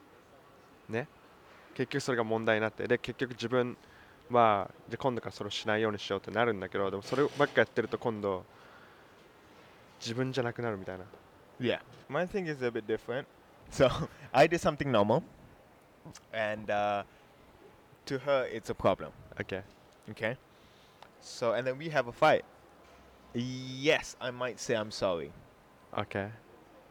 [0.90, 1.08] ね、
[1.75, 3.77] 結局それが問題になって、で結局自分
[4.31, 8.45] はじゃあ今度からそれをしないようにしようってなるんだけど、でもそればっかやってると今度
[10.01, 11.05] 自分じゃなくなるみたいな。
[11.61, 11.81] Yeah.
[12.09, 13.27] My thing is a bit different.
[13.71, 13.89] So
[14.33, 15.23] I did something normal,
[16.33, 17.03] and uh,
[18.07, 19.11] to her it's a problem.
[19.41, 19.63] Okay.
[20.11, 20.37] Okay.
[21.21, 22.45] So and then we have a fight.
[23.35, 25.33] Yes, I might say I'm sorry.
[25.99, 26.29] Okay.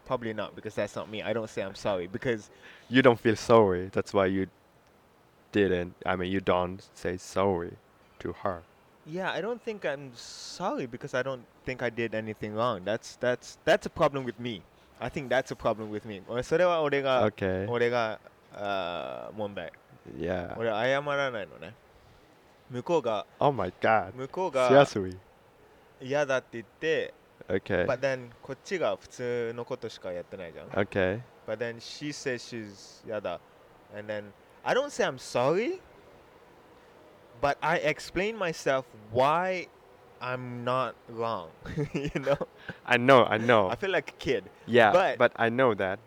[0.06, 1.22] Probably not because that's not me.
[1.22, 2.50] I don't say I'm sorry because
[2.90, 3.90] You don't feel sorry.
[3.92, 4.48] That's why you
[5.53, 5.95] didn't.
[6.05, 7.73] I mean, you don't say sorry
[8.21, 8.63] to her.
[9.07, 12.83] yeah, I don't think I'm sorry because I don't think I did anything wrong.
[12.85, 14.63] That's that's that's a problem with me.
[15.01, 16.23] I think that's a problem with me.
[16.29, 17.67] 俺それは俺が Okay.
[17.69, 18.21] 俺が
[18.55, 19.73] あー問題。
[20.19, 20.57] Yeah.
[20.59, 21.75] 俺謝らないのね。
[22.71, 24.13] 向こうが Oh my god.
[24.15, 25.17] 向こうが Seriously.
[26.03, 27.15] 嫌だって言って、
[27.49, 27.87] Okay.
[27.87, 30.67] but then こっちが普通のことしかやってないじゃん。
[30.69, 31.21] Okay.
[31.47, 33.41] But then she says she's yada.
[33.97, 34.25] And then
[34.65, 35.81] I don't say I'm sorry,
[37.41, 39.67] but I explain myself why
[40.21, 41.51] I'm not wrong.
[41.95, 42.37] you know?
[42.85, 43.25] I know.
[43.25, 43.71] I know.
[43.71, 44.45] I feel like a kid.
[44.67, 44.93] yeah.
[44.93, 45.99] but- But, I know that.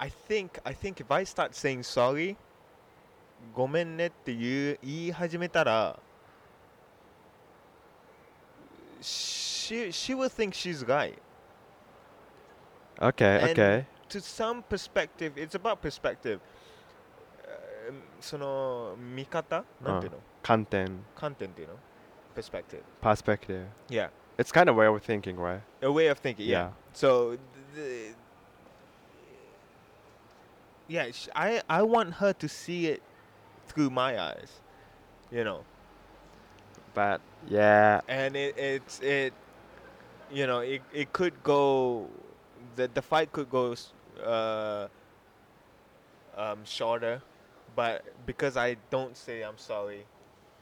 [0.00, 2.36] I think I think if I start saying sorry,
[3.54, 5.98] ごめんねって言う言い始めたら
[9.00, 11.18] she she will think she's right.
[13.00, 13.40] Okay.
[13.42, 13.86] And- okay.
[14.08, 16.40] to some perspective, it's about perspective.
[17.88, 20.98] うんその見方なんていうの Content.
[21.14, 21.74] 観点っていうの
[22.34, 22.82] perspective.
[23.02, 23.66] Perspective.
[23.88, 24.10] Yeah.
[24.38, 25.60] It's kind of way of thinking, right?
[25.82, 26.68] A way of thinking, yeah.
[26.68, 26.70] Yeah.
[26.92, 27.36] So,
[27.74, 28.14] the,
[30.88, 33.02] yeah, sh- I, I want her to see it
[33.66, 34.60] through my eyes,
[35.32, 35.64] you know.
[36.94, 38.00] But yeah.
[38.08, 39.32] And it, it's, it,
[40.30, 42.08] you know, it, it could go,
[42.76, 43.92] the, the fight could go s-
[44.24, 44.86] uh,
[46.36, 47.20] um, shorter,
[47.75, 50.05] but because I don't say I'm sorry,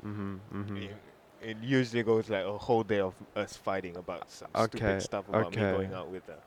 [0.06, 0.40] Mhm.
[0.54, 0.78] Mhm.
[0.84, 0.98] it,
[1.42, 5.30] it usually goes like a whole day of us fighting about some Okay, stupid stuff
[5.30, 5.62] about okay.
[5.62, 6.40] me going out with her.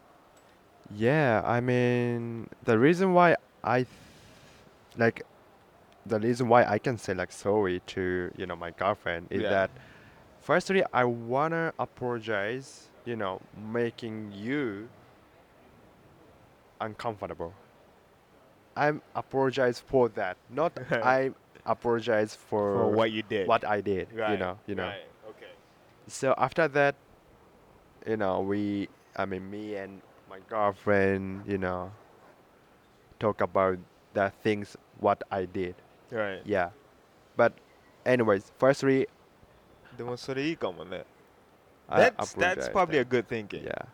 [0.90, 3.88] Yeah, I mean, the reason why I th-
[4.96, 5.22] like
[6.06, 9.48] the reason why I can say like sorry to, you know, my girlfriend is Yeah.
[9.48, 9.70] that
[10.40, 14.88] firstly I wanna apologize, you know, making you
[16.80, 17.54] uncomfortable.
[18.75, 20.37] I'm apologize for that.
[20.49, 21.31] Not I
[21.65, 23.47] apologize for, For what you did.
[23.47, 24.31] what I did, Right.
[24.31, 24.87] you know, you know.
[24.87, 25.05] Right.
[25.29, 25.51] Okay.
[26.07, 26.95] So after that,
[28.07, 31.91] you know, we, I mean, me and my girlfriend, you know,
[33.19, 33.77] talk about
[34.13, 35.75] the things what I did.
[36.11, 36.41] Right.
[36.45, 36.69] Yeah.
[37.35, 37.53] But,
[38.05, 39.07] anyways, firstly,
[39.97, 41.03] でもそれいいかもね。
[41.89, 43.09] I That's that's apologize probably a then.
[43.09, 43.63] good thinking.
[43.65, 43.85] Yeah.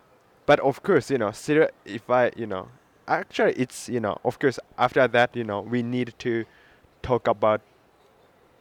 [0.46, 2.68] But of course, you know, still, if I, you know,
[3.11, 6.45] actually it's you know of course after that you know we need to
[7.03, 7.61] talk about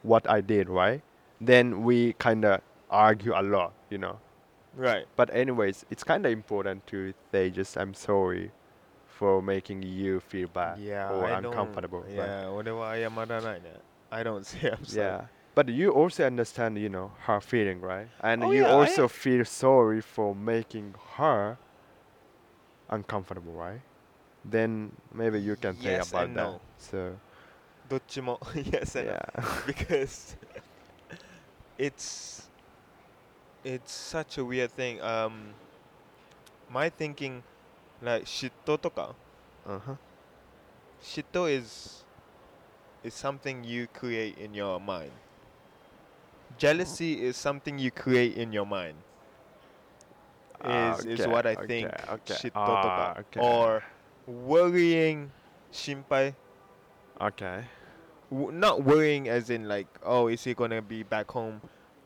[0.02, 1.02] what I did right?
[1.40, 2.60] Then we kind of
[2.90, 4.18] argue a lot you know?
[4.76, 5.06] Right.
[5.16, 8.50] But anyways it's kind of important to say just I'm sorry
[9.06, 14.46] for making you feel bad yeah, or I uncomfortable yeah whatever I am I don't
[14.50, 15.06] say I'm sorry.
[15.06, 18.08] Yeah but you also understand you know her feeling right?
[18.20, 21.58] And oh, you yeah, also I feel sorry for making her
[22.88, 23.80] uncomfortable right?
[24.44, 26.42] then maybe you can say yes about and that.
[26.42, 26.60] No.
[26.78, 27.16] So
[27.88, 29.20] どっちも yes and yeah.
[29.66, 30.36] because
[31.76, 32.48] it's
[33.64, 35.00] it's such a weird thing.
[35.02, 35.54] Um,
[36.70, 37.42] my thinking
[38.00, 39.14] like shitto とか
[39.66, 39.96] uh-huh.
[41.02, 42.04] Shitto is
[43.02, 45.12] is something you create in your mind.
[46.58, 47.28] Jealousy oh.
[47.28, 48.96] is something you create in your mind.
[50.62, 52.34] Is okay, is what I okay, think okay.
[52.34, 53.40] shitto ah, okay.
[53.40, 53.82] or
[54.26, 55.32] worrying
[55.72, 56.34] shinpai.
[57.20, 57.64] Okay.
[58.30, 61.60] W- not worrying as in like, oh, is he gonna be back home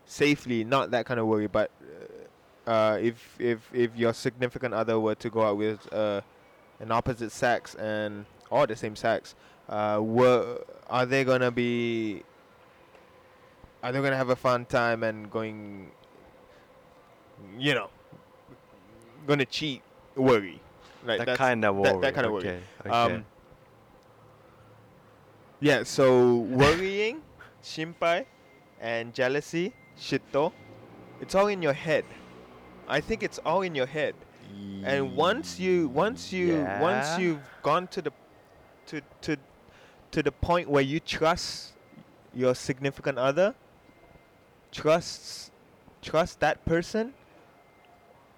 [0.07, 0.64] safely?
[0.64, 1.70] Not that kind of worry, but
[2.66, 6.20] uh, uh, if if if your significant other were to go out with uh,
[6.81, 9.35] an opposite sex and or the same sex,
[9.68, 12.22] uh, were are they gonna be?
[13.83, 15.90] Are they gonna have a fun time and going?
[17.59, 17.90] You know,
[19.27, 19.83] gonna cheat?
[20.16, 20.61] Worry,
[21.04, 21.92] like that kind of worry.
[21.92, 22.48] that- that kind of worry.
[22.48, 22.60] okay.
[22.80, 22.90] Okay.
[22.90, 23.24] um,
[25.60, 27.22] yeah, so worrying,
[27.62, 28.26] shinpai,
[28.80, 30.52] and jealousy, shitto,
[31.20, 32.04] it's all in your head.
[32.86, 34.14] I think it's all in your head.
[34.84, 38.12] And once you, once you, once you've gone to the,
[38.86, 39.36] to to,
[40.10, 41.72] to the point where you trust
[42.34, 43.54] your significant other,
[44.70, 45.50] trusts,
[46.02, 47.14] trust that person,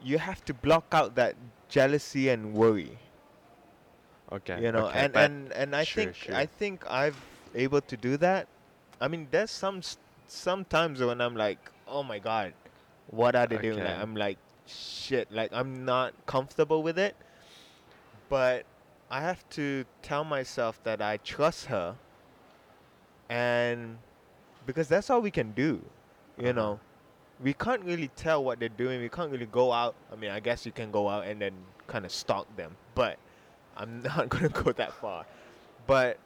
[0.03, 1.35] you have to block out that
[1.69, 2.99] jealousy and worry
[4.33, 4.63] okay.
[4.63, 6.35] you know okay, and and and i sure, think sure.
[6.35, 7.17] i think i've
[7.55, 8.49] able to do that
[9.01, 9.81] i mean there's some
[10.27, 12.55] sometimes when i'm like oh my god
[13.07, 17.17] what are they doing like, i'm like shit like i'm not comfortable with it
[18.29, 18.65] but
[19.11, 21.97] i have to tell myself that i trust her
[23.29, 23.99] and
[24.67, 25.83] because that's all we can do
[26.39, 26.53] you Uh-huh.
[26.53, 26.81] know
[27.43, 30.41] we can't really tell what they're doing we can't really go out i mean i
[30.41, 31.53] guess you can go out and then
[31.87, 33.19] kind of stalk them but
[33.77, 35.27] i'm not going to go that far
[35.87, 36.19] but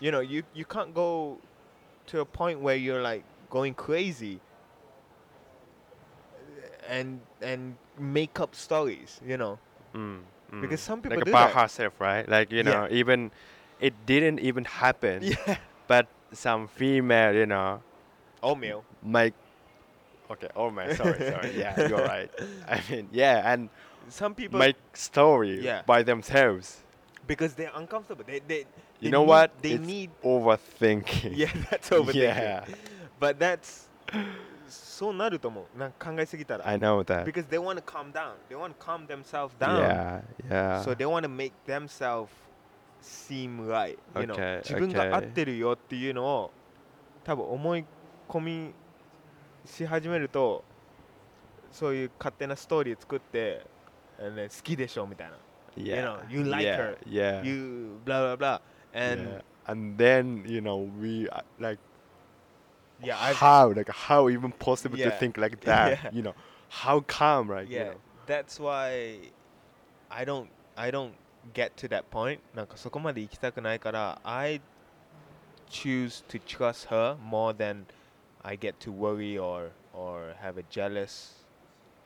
[0.00, 1.38] you know you you can't go
[2.06, 4.40] to a point where you're like going crazy
[6.88, 9.58] and and make up stories you know
[9.94, 10.60] Mm, mm.
[10.62, 11.60] because some people like do about that.
[11.60, 12.26] herself, right?
[12.26, 12.96] Like you know, Yeah.
[12.96, 13.30] even
[13.78, 17.82] it didn't even happen, yeah but some female, you know,
[18.42, 19.34] oh male, make.
[20.29, 21.57] Okay, oh man, sorry, sorry.
[21.57, 22.29] Yeah, you're right.
[22.67, 23.69] I mean, yeah, and
[24.09, 25.83] some people make story Yeah.
[25.85, 26.83] by themselves.
[27.27, 28.65] because they're uncomfortable they they You
[29.01, 29.51] they know need- what?
[29.61, 31.35] they It's need Overthinking.
[31.35, 32.63] yeah that's overthinking Yeah,
[33.19, 33.89] but that's
[34.69, 37.25] そうなると思うなんか考えすぎたら I know that.
[37.25, 40.81] because they want to calm down they want to calm themselves down Yeah, yeah.
[40.83, 42.31] so they want to make themselves
[43.01, 45.15] seem right you know Okay, 自分が okay.
[45.15, 46.51] 合ってるよっていうのを
[47.25, 47.85] 多分思い
[48.29, 48.73] 込み
[49.64, 50.64] し始めると
[51.70, 53.64] そういう勝手なストーリー作って、
[54.18, 55.36] then 好きでしょみたいな
[55.76, 56.98] yeah, know, you like yeah, her.
[57.08, 57.42] Yeah.
[57.42, 58.60] you blah blah blah
[58.92, 59.40] and yeah.
[59.66, 61.78] and then you know we uh, like
[63.02, 65.18] yeah, I've, how like how even possible to Yeah.
[65.18, 66.10] think like that Yeah.
[66.12, 66.34] you know
[66.68, 67.94] how calm right you yeah know
[68.26, 69.18] that's why
[70.10, 71.12] I don't I don't
[71.54, 74.60] get to that point なんかそこまで行きたくないから I
[75.70, 77.86] choose to trust her more than
[78.44, 81.44] I get to worry or or have a jealous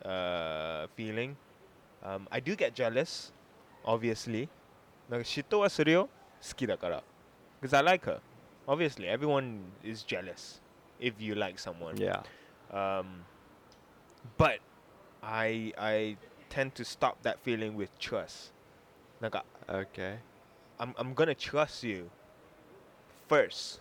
[0.04, 1.36] uh, feeling.
[2.02, 3.32] Um, I do get jealous,
[3.84, 4.48] obviously.
[5.08, 6.08] Like shitto wa suru
[7.60, 8.20] because I like her.
[8.68, 10.60] Obviously, everyone is jealous
[11.00, 11.96] if you like someone.
[11.96, 12.22] Yeah.
[12.72, 13.24] Um,
[14.36, 14.58] but
[15.22, 16.16] I I
[16.50, 18.50] tend to stop that feeling with trust.
[19.68, 20.18] Okay.
[20.78, 22.10] I'm I'm gonna trust you
[23.28, 23.80] first.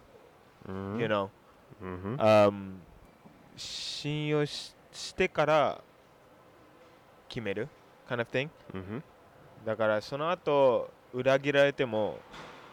[0.67, 0.73] Mm.
[0.73, 1.09] You mm-hmm.
[1.09, 1.31] know.
[1.82, 2.16] mm-hmm.
[2.20, 2.80] Um,
[3.56, 5.80] 信用ししてから
[7.28, 7.68] 決める
[8.08, 8.48] kind of thing.
[8.72, 9.02] Mm-hmm.
[9.64, 12.18] だからその後裏切られても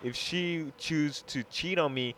[0.03, 2.15] if she choose to cheat on me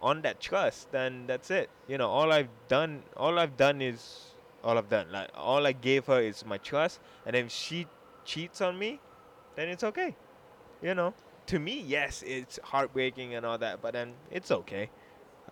[0.00, 4.34] on that trust then that's it you know all I've done all I've done is
[4.62, 7.86] all I've done like all I gave her is my trust and if she
[8.24, 9.00] cheats on me
[9.54, 10.14] then it's okay
[10.82, 11.14] you know
[11.46, 14.90] to me yes it's heartbreaking and all that but then it's okay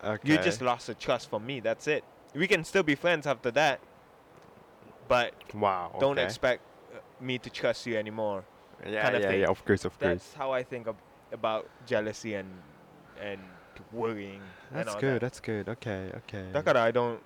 [0.02, 2.04] okay you just lost the trust from me that's it
[2.34, 3.80] we can still be friends after that
[5.08, 6.24] but wow don't okay.
[6.24, 6.62] expect
[6.94, 8.44] uh, me to trust you anymore
[8.86, 9.40] yeah kind of yeah thing.
[9.40, 10.96] yeah of course of course that's how I think of,
[11.32, 12.48] about jealousy and
[13.20, 13.40] and
[13.92, 15.20] worrying and that's all good that.
[15.20, 17.20] that's good okay okay だから I don't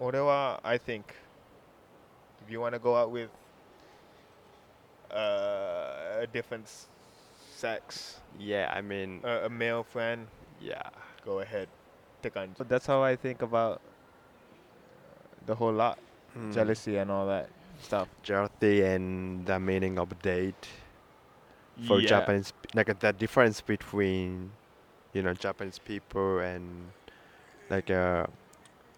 [0.00, 1.02] 俺は I think
[2.46, 3.30] if you want to go out with
[5.10, 6.88] uh, a different s-
[7.56, 10.28] sex yeah I mean a, a male friend
[10.63, 10.89] Yeah.
[11.25, 11.67] Go ahead.
[12.57, 13.79] So that's how I think about uh,
[15.45, 15.99] the whole lot.
[16.37, 16.53] Mm.
[16.53, 17.49] Jealousy and all that
[17.81, 18.07] stuff.
[18.23, 20.67] Jealousy and the meaning of date.
[21.87, 22.07] For yeah.
[22.07, 24.51] Japanese, like the difference between,
[25.11, 26.91] you know, Japanese people and
[27.69, 28.27] like uh,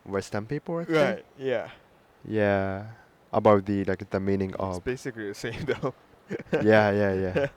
[0.06, 0.84] Western people.
[0.84, 1.26] Right.
[1.40, 1.70] Yeah.
[2.28, 2.86] Yeah.
[3.34, 4.76] About the like the meaning of.
[4.76, 5.96] It's basically the same though.
[6.62, 7.48] yeah, yeah, yeah.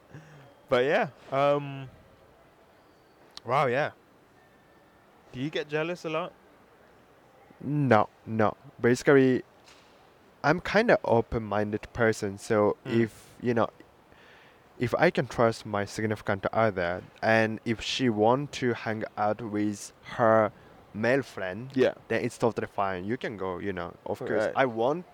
[0.68, 1.08] but yeah.
[1.30, 1.90] Um
[3.44, 3.90] wow, yeah.
[5.32, 6.32] Do you get jealous a lot?
[7.62, 8.54] No, no.
[8.80, 9.42] Basically,
[10.42, 12.38] I'm kind of open-minded person.
[12.38, 13.00] So Mm.
[13.02, 13.68] if you know,
[14.78, 19.92] if I can trust my significant other, and if she want to hang out with
[20.16, 20.52] her
[20.94, 21.94] male friend, Yeah.
[22.08, 23.04] then it's totally fine.
[23.04, 23.58] You can go.
[23.58, 25.04] You know, of course, I want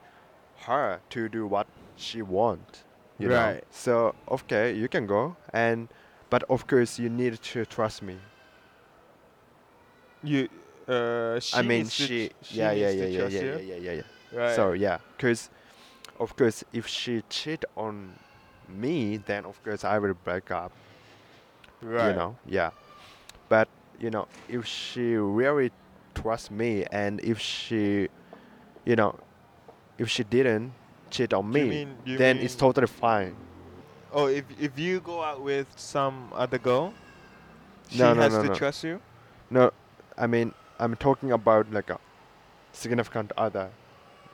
[0.66, 1.66] her to do what
[1.96, 2.84] she want.
[3.18, 3.64] You know, Right.
[3.70, 5.88] so okay, you can go, and
[6.30, 8.16] but of course you need to trust me.
[10.22, 10.48] You,
[10.88, 13.92] uh, she I mean, she, she yeah, yeah, yeah, yeah, trust yeah, yeah, yeah, yeah,
[13.92, 14.38] yeah.
[14.38, 14.56] Right.
[14.56, 15.50] So yeah, because
[16.18, 18.12] of course, if she cheat on
[18.68, 20.72] me, then of course I will break up.
[21.82, 22.08] right.
[22.10, 22.70] You know, yeah.
[23.48, 23.68] But
[24.00, 25.70] you know, if she really
[26.14, 28.08] trusts me, and if she,
[28.84, 29.14] you know,
[29.98, 30.72] if she didn't
[31.10, 33.36] cheat on You me, mean- then it's totally fine.
[34.16, 36.94] Oh, if if you go out with some other girl,
[37.90, 38.54] she No, no, has no, to no.
[38.54, 39.00] trust you.
[39.50, 39.70] No,
[40.16, 41.98] I mean, I'm talking about like a
[42.72, 43.68] significant other,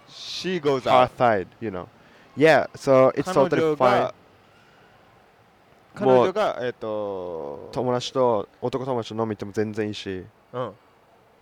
[0.09, 1.19] She goes her out.
[1.19, 1.89] side, you know.
[2.37, 4.01] Yeah, so it's 彼 totally 女 fine.
[4.03, 4.15] が
[5.95, 10.73] 彼もう女がえっと友達と男友達と飲み行っても全然いいしうん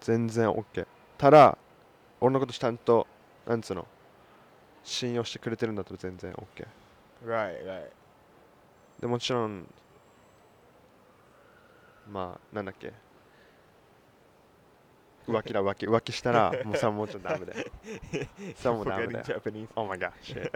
[0.01, 0.86] 全然 OK
[1.18, 1.57] ただ
[2.20, 3.07] 俺のことちゃんと
[3.47, 3.86] なんつうの
[4.82, 6.66] 信用してくれてるんだったら全然 OK
[7.24, 7.91] right right
[9.01, 9.67] でもちろん
[12.11, 12.93] まあなんだっけ。
[15.27, 15.87] 浮気だ浮気。
[15.87, 17.67] 浮気したら もうさもうちょっとダメだよ。
[18.57, 19.25] さもうダメだよ。
[19.25, 19.69] Japanese.
[19.77, 20.51] Oh my god shit.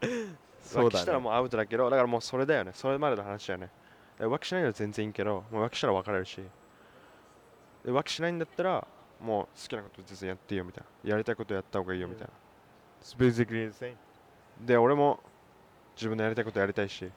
[0.62, 0.90] そうだね。
[0.90, 2.72] 浮気したらもうアウトだけどだからもうそれだよね。
[2.74, 3.70] それまでの話だよね。
[4.18, 6.36] で浮気しないなら全然いいけどもう浮気したら別れるし。
[7.84, 8.86] で浮気しないんだったら
[9.20, 11.10] もう好きなこと全然やっていいよみたいな。
[11.10, 12.32] やりたいことやった方がいいよみたいな。
[13.02, 13.96] It's basically the same.
[14.60, 15.20] で俺も
[15.94, 17.10] 自分のやりたいことやりたいし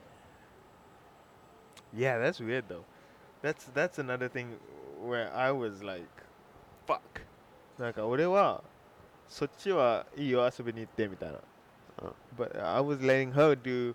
[1.94, 2.84] Yeah that's weird though
[3.42, 4.56] That's that's another thing
[5.02, 6.06] where I was like
[6.86, 7.00] fuck
[7.78, 8.62] なんか俺は
[9.28, 11.38] そっちはいいよ遊びに行ってみたいな
[12.02, 13.94] うん But I was letting her do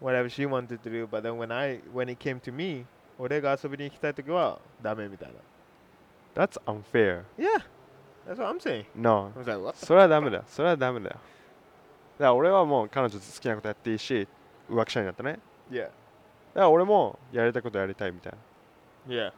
[0.00, 2.84] whatever she wanted to do but then when I when it came to me
[3.18, 5.34] 俺が遊びに行きたい時はダメみたいな
[6.34, 7.62] That's unfair Yeah
[8.26, 11.20] That's what I'm saying No I was like what the それはダメだよそれはダメだよだか
[12.26, 14.26] ら俺はもう彼女と好きなことやっていいし
[14.70, 15.38] 浮気者になったね
[15.70, 15.90] Yeah
[16.53, 19.13] だから俺もやりたいことやりたいみたいな。
[19.13, 19.31] Yeah.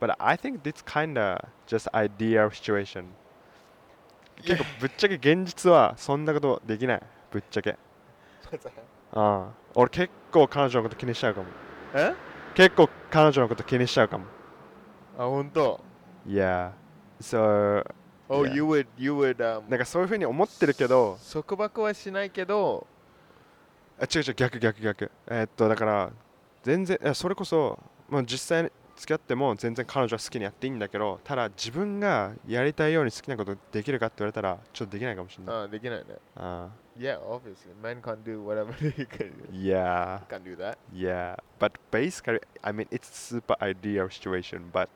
[0.00, 3.04] But I think this kinda just ideal situation.
[4.44, 7.78] 結構ぶっちゃけ現実はそんなことできないぶっちゃけ
[9.12, 11.46] ああ俺結構彼女のこと気にしちゃうかも
[11.94, 12.12] え
[12.54, 14.24] 結構彼女のこと気にしちゃうかも
[15.16, 15.80] あ本当
[16.26, 16.72] Yeah.
[17.20, 17.84] So
[18.28, 18.54] Oh Yeah.
[18.54, 22.86] you would you would um なんかそういうふうに思ってるけど束縛はしないけど
[24.00, 26.10] あ違う違う逆逆逆えーっとだから
[26.62, 36.04] 全然それこそ、まあ、実際に付き合っても全然彼女は好きにやっていいんだけどただ自分がやりたいように好きなことできるかって言われたらちょっとできないかもしれないあできないね
[36.36, 42.40] ああ Yeah obviously men can't do whatever they can Yeah can't do that Yeah, but basically,
[42.62, 44.88] I mean, it's super ideal situation, but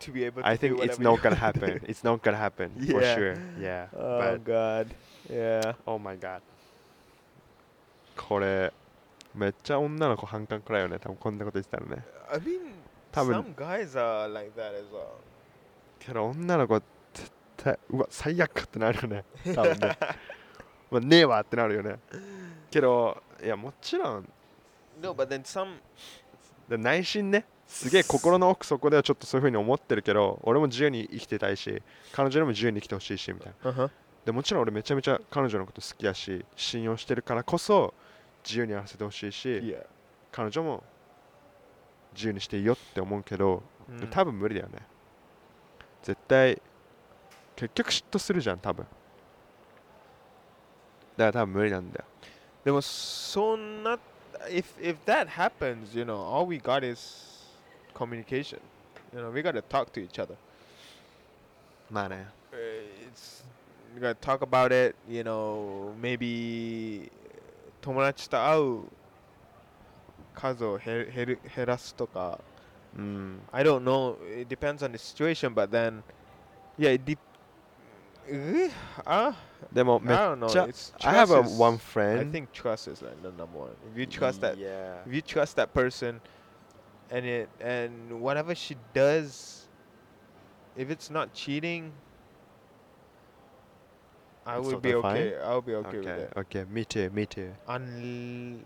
[0.00, 1.80] to be able to I think do it's not gonna happen.
[1.88, 3.14] It's not gonna happen for Yeah.
[3.16, 3.36] sure.
[3.60, 4.94] Yeah, Oh but god
[5.28, 6.40] Yeah oh my god.
[8.16, 8.72] これ
[9.38, 10.98] めっちゃ女の子反感くらいよね。
[10.98, 12.04] 多分こんなこと言ってたらね。
[12.30, 12.60] I mean
[13.12, 15.06] 多分 some guys are like that as well
[15.98, 16.80] けど女の子
[17.14, 19.24] 絶対うわ最悪ってなるよね。
[19.54, 19.98] 多分ね。
[20.90, 21.98] まあねえわってなるよね。
[22.70, 24.28] けどいやもちろん
[25.00, 25.76] No but then some
[26.68, 31.82] で内心ねすげえ心の奥底ではちょっとそういうふうに思ってるけど俺も自由に生きてたいし
[32.12, 33.90] 彼女にも自由に生きてほしいしみたいな uh-huh
[34.24, 37.94] でもちろん俺めちゃめちゃ彼女のこと好きやし信用してるからこそ
[38.48, 39.84] 自由にやらせてほしいし Yeah
[40.32, 40.82] 彼女も
[42.14, 44.80] 自由にしていいよって思うけど、うん多分無理だよね
[46.02, 46.60] 絶対
[47.56, 48.86] 結局嫉妬するじゃん多分
[51.16, 52.04] だから多分無理なんだよ
[52.64, 53.98] でもそんな
[54.48, 57.48] if if that happens you know all we got is
[57.94, 58.60] communication
[59.14, 60.34] you know we got to talk to each other
[61.90, 62.56] まあね Uh,
[63.10, 63.44] it's
[63.94, 67.10] we gotta talk about it you know maybe
[67.87, 68.81] 友達と会う
[70.33, 72.39] 数を減る減る減らすとか
[72.97, 76.01] うん I don't know it depends on the situation but then
[76.77, 77.17] yeah it de-
[78.29, 78.71] uh,
[79.05, 79.33] uh,
[79.71, 82.31] でも I めっ don't know ちゃ it's I have a trust is- one I friend
[82.31, 85.03] think trust is like the number one if you trust that yeah.
[85.05, 86.19] if you trust that person
[87.11, 89.67] and it and whatever she does
[90.77, 91.91] if it's not cheating
[94.48, 95.28] I It's would be that fine?
[95.28, 95.36] okay.
[95.38, 96.34] I'll be okay, okay, with it.
[96.36, 97.54] okay, me too, me too.
[97.68, 98.64] Un-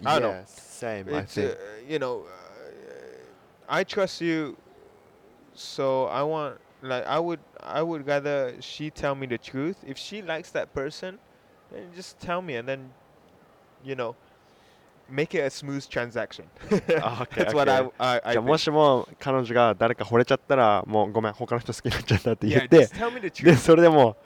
[0.00, 0.38] yeah, I don't know.
[0.46, 1.08] same.
[1.12, 1.54] I it's, think.
[1.54, 1.54] uh,
[1.88, 2.68] you know, uh,
[3.68, 4.56] I trust you,
[5.54, 9.76] so I want like I would I would rather she tell me the truth.
[9.86, 11.18] If she likes that person,
[11.70, 12.90] then just tell me, and then,
[13.84, 14.16] you know,
[15.12, 16.44] make it a smooth transaction.
[17.02, 17.90] Ah, okay, That's what okay.
[17.98, 22.86] I I, I じゃあもしも彼女が誰か惚れちゃったらもうごめん他の人好きになっちゃったって.言 yeah, って
[23.30, 24.16] the で.それでも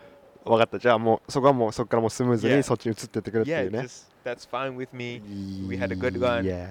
[0.45, 2.57] う分かったじゃあもうそこはもうそこからもうスムーズ Yeah.
[2.59, 5.21] にそっちに移ってってくるってい Yeah, うね just that's fine with me.
[5.69, 6.45] we had a good run.
[6.45, 6.69] Yeah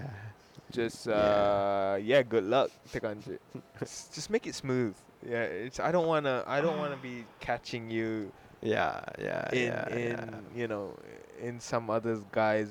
[0.72, 1.16] Just Yeah.
[1.16, 2.68] uh yeah, good luck.
[2.68, 3.32] って感じ
[3.80, 4.94] just just make it smooth.
[5.26, 9.90] Yeah, it's I don't wanna I don't wanna be catching you Yeah yeah in yeah,
[9.90, 10.62] in yeah.
[10.62, 10.98] you know
[11.42, 12.70] in some other guy's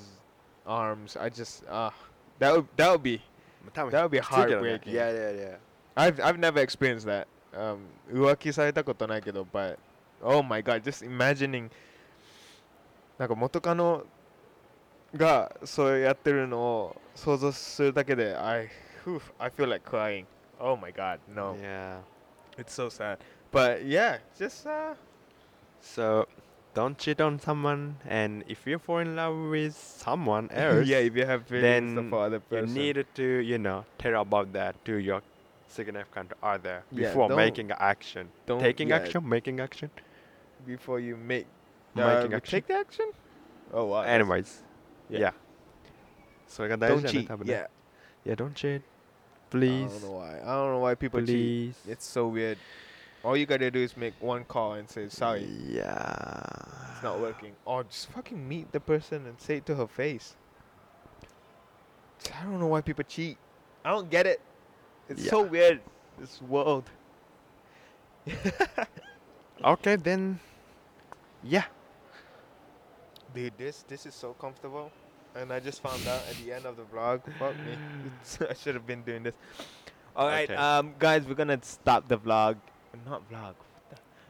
[0.65, 1.17] arms.
[1.17, 1.91] I just uh
[2.39, 3.21] that would that would be
[3.73, 4.91] 多分 that would be きついけどね heartbreaking.
[4.91, 5.57] Yeah yeah yeah
[5.95, 7.27] I've I've never experienced that.
[7.53, 7.79] Um
[8.11, 9.77] 浮気されたことないけど but
[10.21, 11.69] oh my god, just imagining
[13.17, 14.05] なんか元カノ
[15.15, 18.69] がそうやってるのを想像するだけで I
[19.05, 20.25] whew, I feel like crying.
[20.59, 21.55] Oh my god, no.
[21.61, 21.99] Yeah
[22.57, 23.17] It's so sad.
[23.51, 24.93] But yeah, just uh
[25.81, 26.27] So
[26.74, 31.16] don't cheat on someone and if you fall in love with someone else yeah if
[31.16, 32.68] you have feelings then for other person.
[32.68, 35.22] you need to you know tell about that to your
[35.68, 38.28] significant other yeah, before making action.
[38.46, 38.96] don't taking yeah.
[38.96, 39.90] action making action.
[40.66, 41.46] Before you make
[41.96, 42.56] uh, making action?
[42.56, 43.10] take the action?
[43.72, 44.02] Oh wow.
[44.02, 44.62] Anyways
[45.08, 45.30] yeah, yeah.
[46.46, 47.36] so I don't cheat eh?
[47.44, 47.66] yeah.
[48.24, 48.82] Yeah don't cheat.
[49.50, 50.32] Please I don't know why.
[50.40, 51.74] I don't know why people please.
[51.84, 52.58] cheat it's so weird.
[53.24, 55.48] All you gotta do is make one call and say sorry.
[55.66, 56.44] yeah
[56.92, 57.52] It's not working.
[57.64, 60.36] Or just fucking meet the person and say it to her face.
[62.38, 63.38] I don't know why people cheat.
[63.84, 64.40] I don't get it.
[65.08, 65.80] It's so weird.
[66.18, 66.88] This world.
[69.64, 70.40] okay then
[71.42, 71.64] yeah
[73.34, 74.92] Dude, this this is so comfortable.
[75.34, 77.20] And I just found out at the end of the vlog.
[77.38, 77.74] Fuck me.
[78.48, 79.34] I should have been doing this.
[80.16, 80.54] Alright, Okay.
[80.54, 82.56] um guys, we're gonna stop the vlog.
[83.06, 83.54] Not vlog.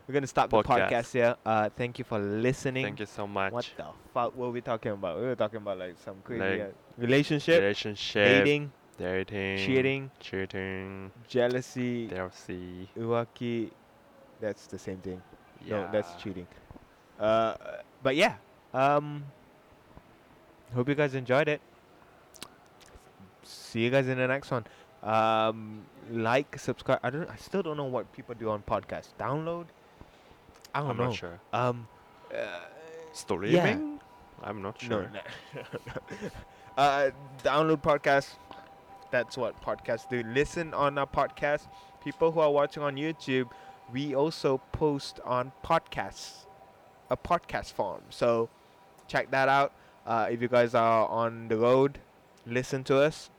[0.06, 0.90] We're gonna stop the Podcast.
[0.90, 1.36] podcast here.
[1.46, 2.84] Uh thank you for listening.
[2.84, 5.18] thank you so much What the fuck were we talking about?
[5.18, 11.10] We were talking about like some crazy Like uh, relationship, relationship dating, dating cheating, cheating
[11.26, 13.70] jealousy, jealousy uwaki.
[14.40, 15.22] That's the same thing.
[15.64, 16.46] yeah No, that's cheating.
[17.18, 17.54] Uh,
[18.02, 18.34] but yeah.
[18.74, 19.24] Um,
[20.74, 21.60] hope you guys enjoyed it.
[23.44, 24.66] See you guys in the next one.
[25.04, 27.00] Um, like, subscribe.
[27.02, 27.28] I don't.
[27.28, 29.08] I still don't know what people do on podcasts.
[29.18, 29.66] Download.
[30.74, 31.04] I don't I'm know.
[31.04, 31.86] not sure Um,
[32.34, 32.46] uh,
[33.12, 34.00] streaming
[34.42, 35.10] I'm not No, sure
[35.54, 35.60] no.
[36.76, 37.10] uh,
[37.44, 38.30] download podcasts.
[39.12, 40.22] That's what podcasts do.
[40.24, 41.68] Listen on our podcast.
[42.02, 43.48] People who are watching on YouTube,
[43.92, 46.46] we also post on podcasts,
[47.10, 48.02] a podcast form.
[48.10, 48.48] So
[49.06, 49.72] check that out.
[50.04, 52.00] Uh, if you guys are on the road,
[52.46, 53.30] listen to us.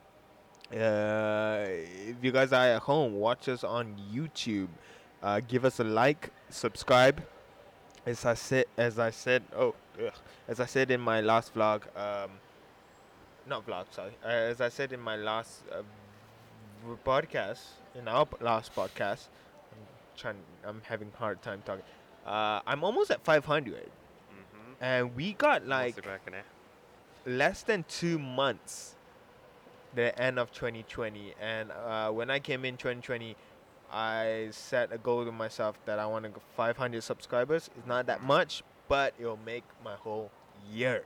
[0.72, 1.64] Uh,
[2.08, 4.68] if you guys are at home, watch us on YouTube.
[5.22, 7.22] Uh, give us a like, subscribe.
[8.04, 10.12] As I said, as I said, oh, ugh,
[10.48, 12.30] as I said in my last vlog, um,
[13.46, 14.12] not vlog, sorry.
[14.24, 15.82] Uh, as I said in my last uh,
[17.04, 17.62] podcast,
[17.94, 19.28] in our last podcast,
[19.72, 19.86] I'm
[20.16, 21.84] trying, I'm having hard time talking.
[22.26, 24.72] I'm almost at 500, mm-hmm.
[24.80, 25.96] and we got like
[27.24, 28.95] less than two months
[29.95, 33.35] The end of 2020, and uh, when I came in 2020,
[33.91, 37.69] I set a goal to myself that I want to go 500 subscribers.
[37.77, 40.31] It's not that much, but it'll make my whole
[40.71, 41.03] year.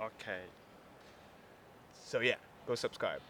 [0.00, 0.42] Okay
[2.06, 2.36] So yeah,
[2.66, 3.20] go subscribe.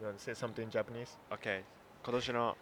[0.00, 1.16] You want to say something in Japanese?
[1.30, 1.62] OK
[2.02, 2.56] 今年の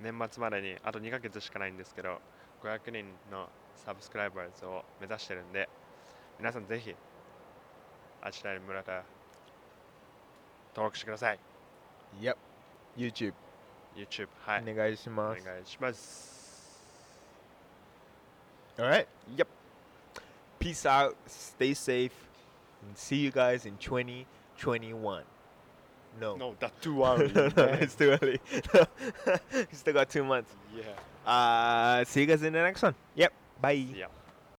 [0.00, 2.20] 年末までにあと2ヶ月しかないんですけど
[2.62, 5.68] 500人のサブスクライバーズを目指してるんで
[6.38, 6.94] 皆さんぜひ
[8.20, 9.02] あちらに村田
[10.74, 11.38] 登録してください
[12.20, 12.36] Yep.
[12.96, 13.32] YouTube.
[13.96, 15.40] YouTube はい、お願願いします。
[15.40, 16.34] いします
[18.76, 19.06] All right.
[19.36, 19.46] Yep.
[20.58, 21.14] Peace out.
[21.28, 22.10] Stay safe.
[22.82, 25.22] And see you guys in 2021.
[26.20, 26.36] No.
[26.36, 27.82] No that's too early no, no, man.
[27.82, 28.40] it's too early.
[29.52, 30.50] you still got two months.
[30.74, 30.84] Yeah
[31.26, 32.94] Uh, see you guys in the next one.
[33.14, 33.32] Yep.
[33.60, 33.72] Bye.
[33.94, 34.06] Yeah